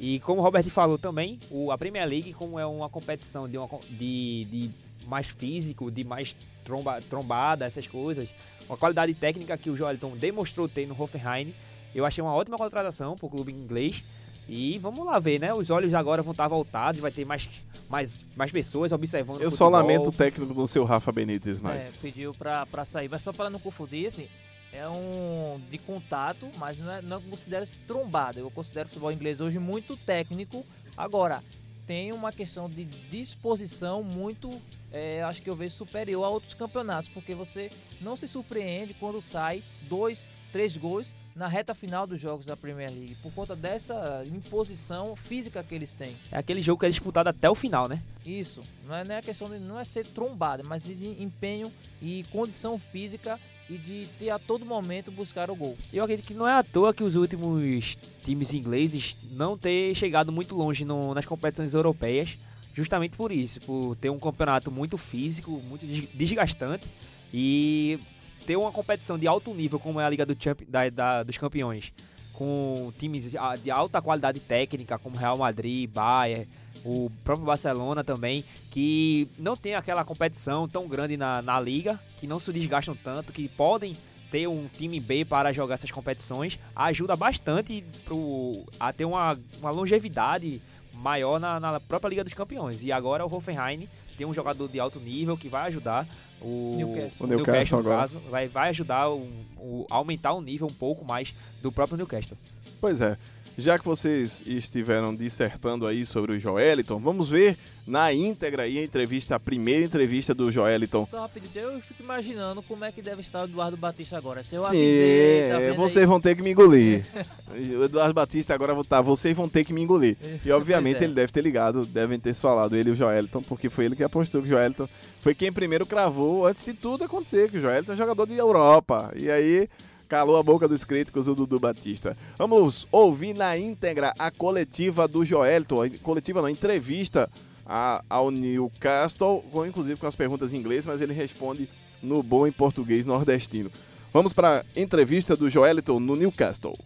[0.00, 3.58] E como o Robert falou também, o, a Premier League, como é uma competição de,
[3.58, 4.70] uma, de, de
[5.06, 6.34] mais físico, de mais
[6.64, 8.30] tromba, trombada, essas coisas,
[8.66, 11.54] uma qualidade técnica que o Joelton demonstrou ter no Hoffenheim,
[11.94, 14.02] eu achei uma ótima contratação para o clube inglês.
[14.48, 15.52] E vamos lá ver, né?
[15.52, 17.48] Os olhos agora vão estar voltados, vai ter mais,
[17.88, 21.62] mais, mais pessoas observando o Eu só lamento o técnico do seu Rafa Benítez, É,
[21.62, 24.26] mas pediu pra, pra sair, mas só para não confundir, assim,
[24.72, 28.40] é um de contato, mas não, é, não considero trombada.
[28.40, 30.64] Eu considero o futebol inglês hoje muito técnico.
[30.96, 31.42] Agora,
[31.86, 34.50] tem uma questão de disposição muito,
[34.92, 39.20] é, acho que eu vejo superior a outros campeonatos, porque você não se surpreende quando
[39.20, 44.24] sai dois, três gols na reta final dos jogos da Premier League, por conta dessa
[44.26, 46.16] imposição física que eles têm.
[46.30, 48.02] É aquele jogo que é disputado até o final, né?
[48.26, 52.24] Isso, não é, não é questão de não é ser trombada, mas de empenho e
[52.30, 53.38] condição física
[53.70, 55.78] e de ter a todo momento buscar o gol.
[55.92, 60.32] Eu acredito que não é à toa que os últimos times ingleses não ter chegado
[60.32, 62.36] muito longe no- nas competições europeias,
[62.74, 66.92] justamente por isso, por ter um campeonato muito físico, muito des- desgastante
[67.32, 67.98] e
[68.44, 70.36] ter uma competição de alto nível como é a Liga do
[70.68, 71.92] da- da- dos Campeões,
[72.40, 73.32] com times
[73.62, 76.48] de alta qualidade técnica como Real Madrid, Bayern,
[76.82, 82.26] o próprio Barcelona também, que não tem aquela competição tão grande na, na liga, que
[82.26, 83.94] não se desgastam tanto, que podem
[84.30, 86.58] ter um time B para jogar essas competições.
[86.74, 90.62] Ajuda bastante pro, a ter uma, uma longevidade
[91.00, 92.82] maior na, na própria Liga dos Campeões.
[92.82, 96.06] E agora o Hoffenheim tem um jogador de alto nível que vai ajudar
[96.42, 97.26] o Newcastle.
[97.26, 99.22] O Newcastle no caso, vai, vai ajudar o,
[99.56, 101.32] o- a aumentar o nível um pouco mais
[101.62, 102.36] do próprio Newcastle.
[102.80, 103.16] Pois é.
[103.58, 108.82] Já que vocês estiveram dissertando aí sobre o Joeliton, vamos ver na íntegra aí a
[108.82, 111.04] entrevista, a primeira entrevista do Joeliton.
[111.04, 114.42] Só rapidinho, eu fico imaginando como é que deve estar o Eduardo Batista agora.
[114.42, 116.06] Seu Sim, avisei, tá é, vocês aí?
[116.06, 117.04] vão ter que me engolir.
[117.78, 120.16] o Eduardo Batista agora vou tá, vocês vão ter que me engolir.
[120.42, 121.04] E obviamente é.
[121.04, 123.96] ele deve ter ligado, devem ter se falado, ele e o Joeliton, porque foi ele
[123.96, 124.88] que apostou que o Joeliton
[125.20, 129.12] foi quem primeiro cravou, antes de tudo acontecer, que o Joeliton é jogador de Europa.
[129.14, 129.68] E aí
[130.10, 132.16] calou a boca dos críticos o Dudu Batista.
[132.36, 137.30] Vamos ouvir na íntegra a coletiva do Joeliton, a coletiva não, a entrevista
[137.64, 141.68] a- ao Newcastle, com, inclusive com as perguntas em inglês, mas ele responde
[142.02, 143.70] no bom em português nordestino.
[144.12, 146.76] Vamos para a entrevista do Joeliton no Newcastle.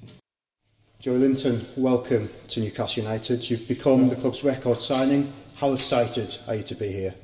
[1.01, 3.51] Joe Linton, welcome to Newcastle United.
[3.51, 5.29] You've become the club's record signing.
[5.63, 7.15] How excited are you to be here?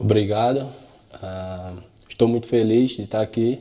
[0.00, 0.72] Obrigado.
[1.12, 1.74] Ah,
[2.08, 3.60] estou muito feliz de estar aqui.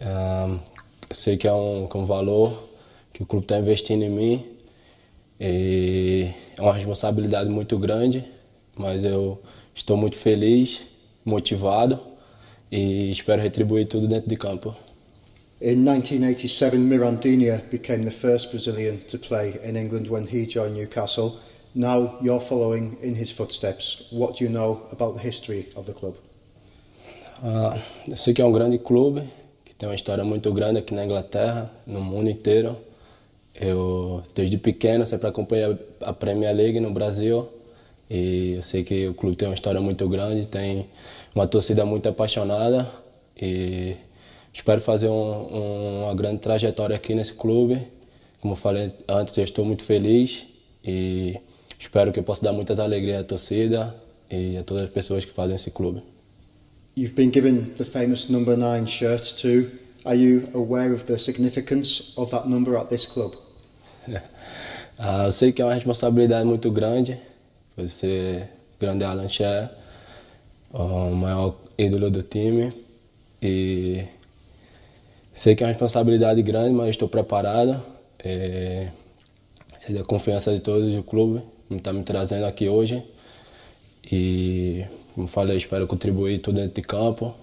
[0.00, 2.68] Eu sei que é um, que é um valor
[3.12, 4.46] que o clube está investindo em mim.
[5.38, 8.24] E é uma responsabilidade muito grande,
[8.76, 9.40] mas eu
[9.74, 10.82] estou muito feliz,
[11.24, 11.98] motivado
[12.70, 14.74] e espero retribuir tudo dentro de campo.
[15.62, 21.38] In 1987, Mirandinha became the first Brazilian to play in England when he joined Newcastle.
[21.74, 24.08] Now you're following in his footsteps.
[24.10, 26.16] What do you know about the history of the club?
[27.42, 27.78] Ah,
[28.08, 29.22] eu sei que é um grande clube,
[29.80, 32.76] tem uma história muito grande aqui na Inglaterra, no mundo inteiro.
[33.54, 37.48] Eu, desde pequeno, sempre acompanhei a Premier League no Brasil.
[38.10, 40.86] E eu sei que o clube tem uma história muito grande, tem
[41.34, 42.90] uma torcida muito apaixonada.
[43.40, 43.96] E
[44.52, 47.80] espero fazer um- um- uma grande trajetória aqui nesse clube.
[48.38, 50.44] Como falei antes, eu estou muito feliz
[50.84, 51.40] e
[51.78, 53.96] espero que eu possa dar muitas alegrias à torcida
[54.30, 56.02] e a todas as pessoas que fazem esse clube.
[57.00, 59.70] You've been given the famous number nine shirt too.
[60.04, 63.36] Are you aware of the significance of that number at this club?
[65.02, 67.18] Ah, eu sei que é uma responsabilidade muito grande,
[67.88, 69.70] ser grande Alan Shearer,
[70.74, 72.70] o maior ídolo do time.
[73.40, 74.04] E
[75.34, 77.82] sei que é uma responsabilidade grande, mas estou preparado.
[78.22, 78.90] É,
[79.78, 81.40] sei da confiança de todos do clube,
[81.70, 83.02] está me trazendo aqui hoje.
[84.04, 84.84] E,
[85.20, 87.34] como falei, espero contribuir tudo dentro de campo.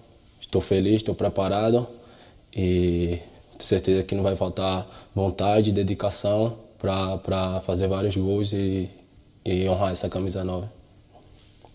[0.41, 1.87] Estou feliz, estou preparado
[2.51, 3.19] e
[3.51, 8.89] tenho certeza que não vai faltar vontade e dedicação para fazer vários gols e,
[9.45, 10.71] e honrar essa camisa nova.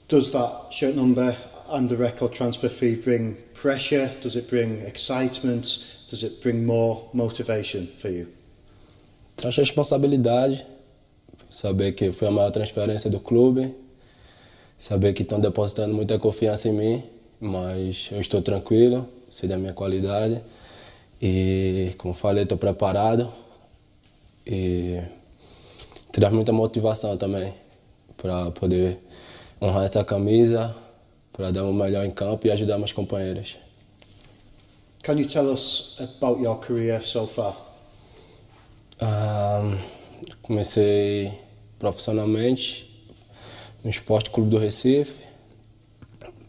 [0.09, 1.36] Does that shirt number
[1.70, 4.11] and the record transfer fee bring pressure?
[4.20, 5.62] Does it bring excitement?
[6.11, 8.26] Does it bring more motivation for you?
[9.36, 10.66] Traz responsabilidade,
[11.50, 13.72] saber que foi a maior transferência do clube,
[14.83, 17.05] saber que estão depositando muita confiança em mim,
[17.41, 20.43] mas eu estou tranquilo, sei da minha qualidade
[21.20, 23.33] e, como falei, estou preparado
[24.45, 25.01] e
[26.11, 27.55] traz muita motivação também
[28.16, 28.99] para poder
[29.62, 30.74] honrar essa camisa,
[31.33, 33.57] para dar o melhor em campo e ajudar meus companheiros.
[35.05, 37.57] Can you tell us about your career so far?
[39.01, 39.78] Ah,
[40.43, 41.39] comecei
[41.78, 42.91] profissionalmente
[43.83, 45.12] no Esporte Clube do Recife.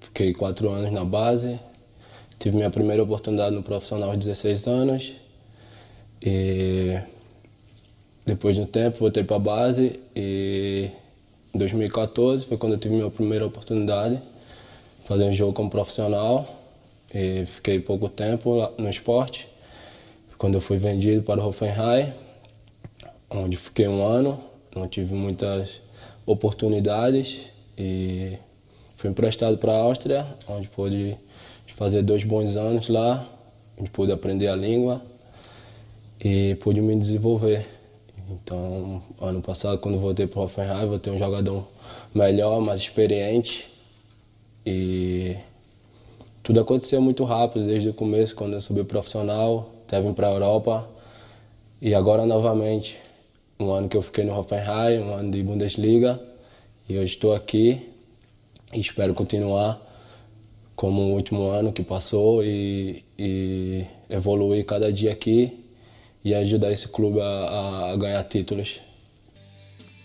[0.02, 1.60] Fiquei quatro anos na base.
[2.38, 5.14] Tive minha primeira oportunidade no profissional aos 16 anos.
[6.22, 7.00] E
[8.26, 10.90] depois de um tempo voltei para a base e
[11.54, 16.48] em 2014 foi quando eu tive minha primeira oportunidade de fazer um jogo como profissional.
[17.14, 19.48] E fiquei pouco tempo no esporte.
[20.38, 22.14] Quando eu fui vendido para o Hoffenheim,
[23.30, 24.44] onde fiquei um ano,
[24.76, 25.80] não tive muitas
[26.26, 27.40] oportunidades
[27.78, 28.38] e
[28.96, 31.18] fui emprestado para a Áustria, onde pude
[31.76, 33.28] fazer dois bons anos lá,
[33.78, 35.02] onde pude aprender a língua
[36.24, 37.66] e pude me desenvolver.
[38.30, 41.68] Então, ano passado, quando voltei para o Hoffenheim, ter um jogador
[42.14, 43.68] melhor, mais experiente
[44.66, 45.36] e
[46.42, 50.32] tudo aconteceu muito rápido, desde o começo, quando eu subi profissional, até vim para a
[50.32, 50.88] Europa
[51.82, 52.98] e agora novamente
[53.64, 56.22] um ano que eu fiquei no Hoffenheim, um ano de Bundesliga,
[56.88, 57.82] e hoje estou aqui
[58.74, 59.82] e espero continuar
[60.76, 65.60] como o último ano que passou e, e evoluir cada dia aqui
[66.26, 68.80] e ajudar esse clube a, a- ganhar títulos.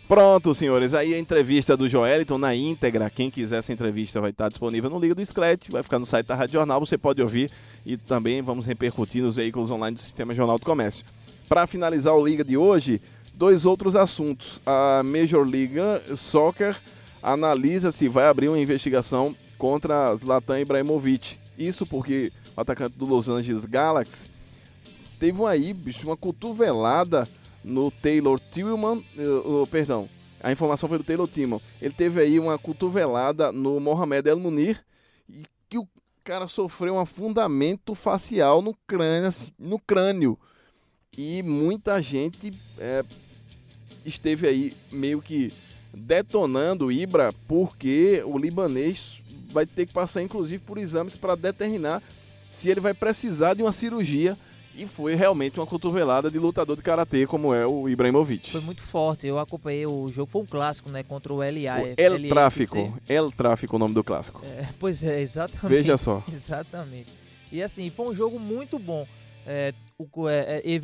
[0.06, 0.94] Pronto, senhores.
[0.94, 3.10] Aí a entrevista do Joeliton na íntegra.
[3.10, 6.26] Quem quiser essa entrevista vai estar disponível no Liga do Scratch, vai ficar no site
[6.26, 7.50] da Rádio Jornal, você pode ouvir
[7.84, 11.04] e também vamos repercutir nos veículos online do Sistema Jornal do Comércio.
[11.46, 13.00] Para finalizar o Liga de hoje,
[13.38, 14.60] dois outros assuntos.
[14.66, 15.78] A Major League
[16.16, 16.76] Soccer
[17.22, 21.38] analisa se vai abrir uma investigação contra Zlatan Ibrahimovic.
[21.56, 24.28] Isso porque o atacante do Los Angeles Galaxy
[25.20, 27.28] teve aí, bicho, uma cotovelada
[27.62, 30.08] no Taylor Tillman, uh, uh, perdão,
[30.40, 31.60] a informação foi do Taylor Tillman.
[31.80, 34.84] Ele teve aí uma cotovelada no Mohamed El Munir
[35.28, 35.88] e que o
[36.24, 40.38] cara sofreu um afundamento facial no crânio, no crânio.
[41.16, 43.04] E muita gente é,
[44.04, 45.52] esteve aí meio que
[45.92, 49.20] detonando o Ibra porque o libanês
[49.52, 52.02] vai ter que passar inclusive por exames para determinar
[52.48, 54.36] se ele vai precisar de uma cirurgia
[54.78, 58.52] e foi realmente uma cotovelada de lutador de karatê como é o Ibrahimovic.
[58.52, 59.26] Foi muito forte.
[59.26, 61.02] Eu acompanhei o jogo, foi um clássico, né?
[61.02, 61.82] Contra o LA.
[61.82, 62.96] O El Tráfico.
[63.08, 64.40] El Tráfico, o nome do clássico.
[64.44, 65.68] É, pois é, exatamente.
[65.68, 66.22] Veja só.
[66.32, 67.08] Exatamente.
[67.50, 69.06] E assim, foi um jogo muito bom.
[69.50, 70.80] É, o, é, é,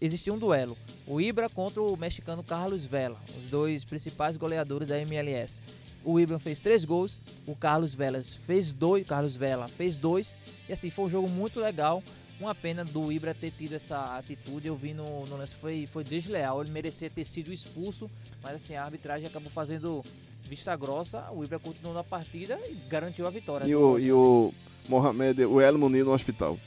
[0.00, 0.74] existia um duelo.
[1.06, 5.60] O Ibra contra o mexicano Carlos Vela, os dois principais goleadores da MLS.
[6.02, 10.34] O Ibra fez três gols, o Carlos Velas fez dois, Carlos Vela fez dois.
[10.66, 12.02] E assim, foi um jogo muito legal.
[12.40, 14.68] Uma pena do Ibra ter tido essa atitude.
[14.68, 16.62] Eu vi no, no lance, foi, foi desleal.
[16.62, 18.10] Ele merecia ter sido expulso,
[18.42, 20.02] mas assim, a arbitragem acabou fazendo
[20.44, 21.30] vista grossa.
[21.30, 23.66] O Ibra continuou na partida e garantiu a vitória.
[23.66, 24.54] E o, e o
[24.88, 26.58] Mohamed, o El Munir no hospital.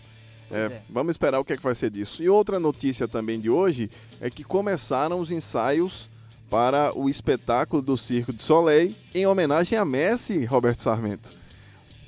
[0.51, 0.81] É, é.
[0.89, 2.21] Vamos esperar o que, é que vai ser disso.
[2.21, 3.89] E outra notícia também de hoje
[4.19, 6.09] é que começaram os ensaios
[6.49, 11.31] para o espetáculo do Circo de Soleil em homenagem a Messi, Roberto Sarmento.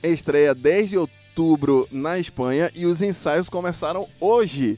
[0.03, 4.77] Estreia 10 de outubro na Espanha e os ensaios começaram hoje.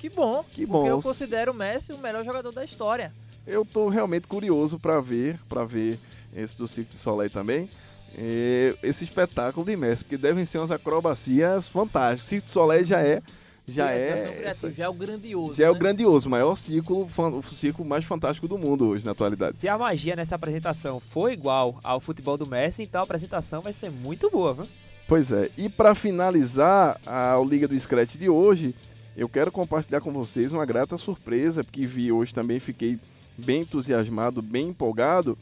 [0.00, 0.78] Que bom, que bom.
[0.78, 3.12] Porque eu considero o Messi o melhor jogador da história.
[3.46, 5.98] Eu tô realmente curioso para ver, para ver
[6.34, 7.70] esse do Circo de Soleil também.
[8.16, 12.28] E esse espetáculo de Messi, porque devem ser umas acrobacias fantásticas.
[12.28, 13.22] Circo de Soleil já é
[13.66, 15.54] já é, já é o grandioso.
[15.54, 15.68] Já né?
[15.68, 19.56] é o grandioso, o maior ciclo, o ciclo mais fantástico do mundo hoje na atualidade.
[19.56, 23.72] Se a magia nessa apresentação for igual ao futebol do Messi, então a apresentação vai
[23.72, 24.66] ser muito boa, viu?
[25.08, 25.50] Pois é.
[25.56, 28.74] E para finalizar a Liga do Scratch de hoje,
[29.16, 32.98] eu quero compartilhar com vocês uma grata surpresa, porque vi hoje também fiquei
[33.36, 35.38] bem entusiasmado, bem empolgado,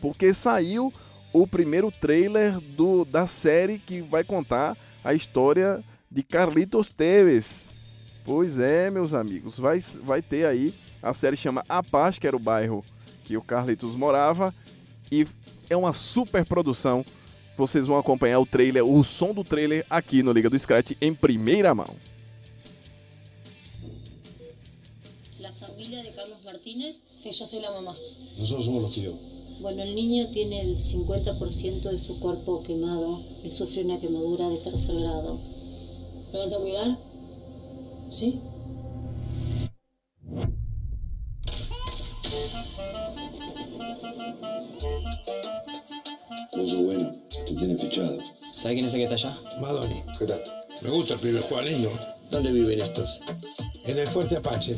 [0.00, 0.92] porque saiu
[1.42, 7.68] o primeiro trailer do, da série que vai contar a história de Carlitos Teves.
[8.24, 12.34] Pois é, meus amigos, vai, vai ter aí, a série chama A Paz, que era
[12.34, 12.82] o bairro
[13.24, 14.54] que o Carlitos morava,
[15.12, 15.26] e
[15.68, 17.04] é uma super produção.
[17.56, 21.14] Vocês vão acompanhar o trailer, o som do trailer aqui no Liga do Scratch em
[21.14, 21.94] primeira mão.
[25.38, 26.96] La familia de Carlos Martínez.
[27.14, 27.94] Sí, yo soy la mamá.
[28.38, 29.35] Nosotros somos los tíos.
[29.60, 33.20] Bueno, el niño tiene el 50% de su cuerpo quemado.
[33.42, 35.38] Él sufrió una quemadura de tercer grado.
[36.32, 36.98] ¿Me vas a cuidar?
[38.10, 38.40] Sí.
[46.54, 47.12] Vos sos bueno,
[47.46, 48.18] te tiene fichado.
[48.54, 49.38] ¿Sabe quién es el que está allá?
[49.60, 50.02] Madoni.
[50.18, 50.42] ¿Qué tal?
[50.82, 51.90] Me gusta el pibe, juega lindo.
[52.30, 53.20] ¿Dónde viven estos?
[53.84, 54.76] En el Fuerte Apache.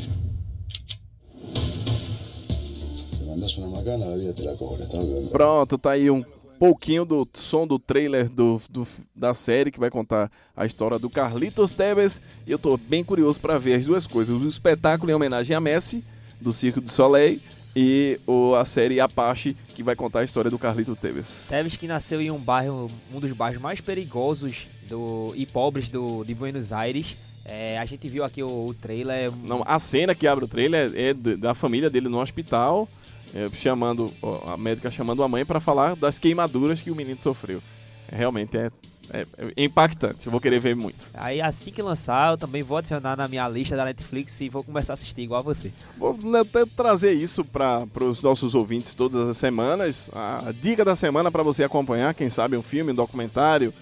[3.58, 4.84] Una macana, la vida te la cobra.
[4.86, 5.28] temprano.
[5.30, 6.24] Pronto, tá aí um
[6.58, 11.08] pouquinho do som do trailer do, do- da série que vai contar a história do
[11.08, 12.20] Carlitos Tevez.
[12.46, 15.60] E eu tô bem curioso para ver as duas coisas: o espetáculo em homenagem a
[15.60, 16.02] Messi,
[16.40, 17.40] do Circo du Soleil,
[17.76, 21.46] e o, a série Apache, que vai contar a história do Carlitos Tevez.
[21.48, 26.24] Teves que nasceu em um bairro, um dos bairros mais perigosos do, e pobres do,
[26.24, 27.16] de Buenos Aires.
[27.44, 29.30] É, a gente viu aqui o, o trailer.
[29.44, 32.86] Não, a cena que abre o trailer é de- da família dele no hospital,
[33.34, 37.18] é, chamando ó, a médica chamando a mãe para falar das queimaduras que o menino
[37.22, 37.62] sofreu.
[38.10, 38.70] É, realmente é,
[39.10, 39.26] é-
[39.56, 40.26] é impactante.
[40.26, 41.06] Eu vou querer ver muito.
[41.14, 44.62] Aí assim que lançar, eu também vou adicionar na minha lista da Netflix e vou
[44.64, 45.72] começar a assistir igual a você.
[45.96, 50.10] Vou até trazer isso para os nossos ouvintes todas as semanas.
[50.14, 53.72] A dica da semana para você acompanhar, quem sabe um filme, um documentário,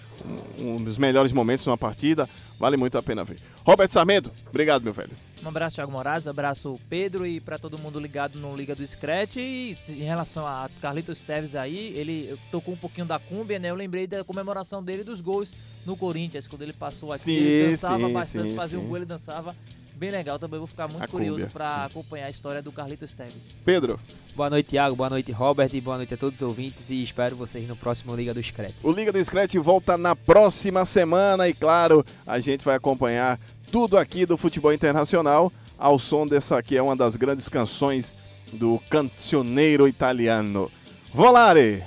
[0.59, 2.27] um, um dos melhores momentos de uma partida.
[2.59, 3.37] Vale muito a pena ver.
[3.63, 5.11] Roberto Sarmento, obrigado, meu velho.
[5.43, 9.35] Um abraço, Thiago Moraes, abraço Pedro e para todo mundo ligado no Liga do Scratch.
[9.35, 13.69] E em relação a Carlitos Teves aí, ele tocou um pouquinho da cúmbia, né?
[13.69, 15.53] Eu lembrei da comemoração dele dos gols
[15.85, 17.23] no Corinthians, quando ele passou aqui.
[17.23, 19.55] Sim, ele dançava sim, bastante, sim, fazia um gol, ele dançava
[19.97, 20.37] bem legal.
[20.39, 23.47] Também vou ficar muito A curioso para acompanhar a história do Carlitos Teves.
[23.65, 23.99] Pedro.
[24.35, 24.95] Boa noite, Thiago.
[24.95, 25.69] Boa noite, Robert.
[25.73, 26.89] E boa noite a todos os ouvintes.
[26.89, 28.75] E espero vocês no próximo Liga do Scratch.
[28.83, 33.39] O Liga do Scratch volta na próxima semana e, claro, a gente vai acompanhar
[33.71, 38.15] tudo aqui do futebol internacional ao som dessa que é uma das grandes canções
[38.53, 40.71] do cancioneiro italiano.
[41.13, 41.83] Volare!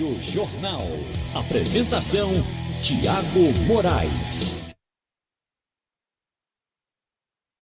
[0.00, 0.86] Rádio Jornal.
[1.34, 2.32] Apresentação:
[2.80, 4.59] Tiago Moraes.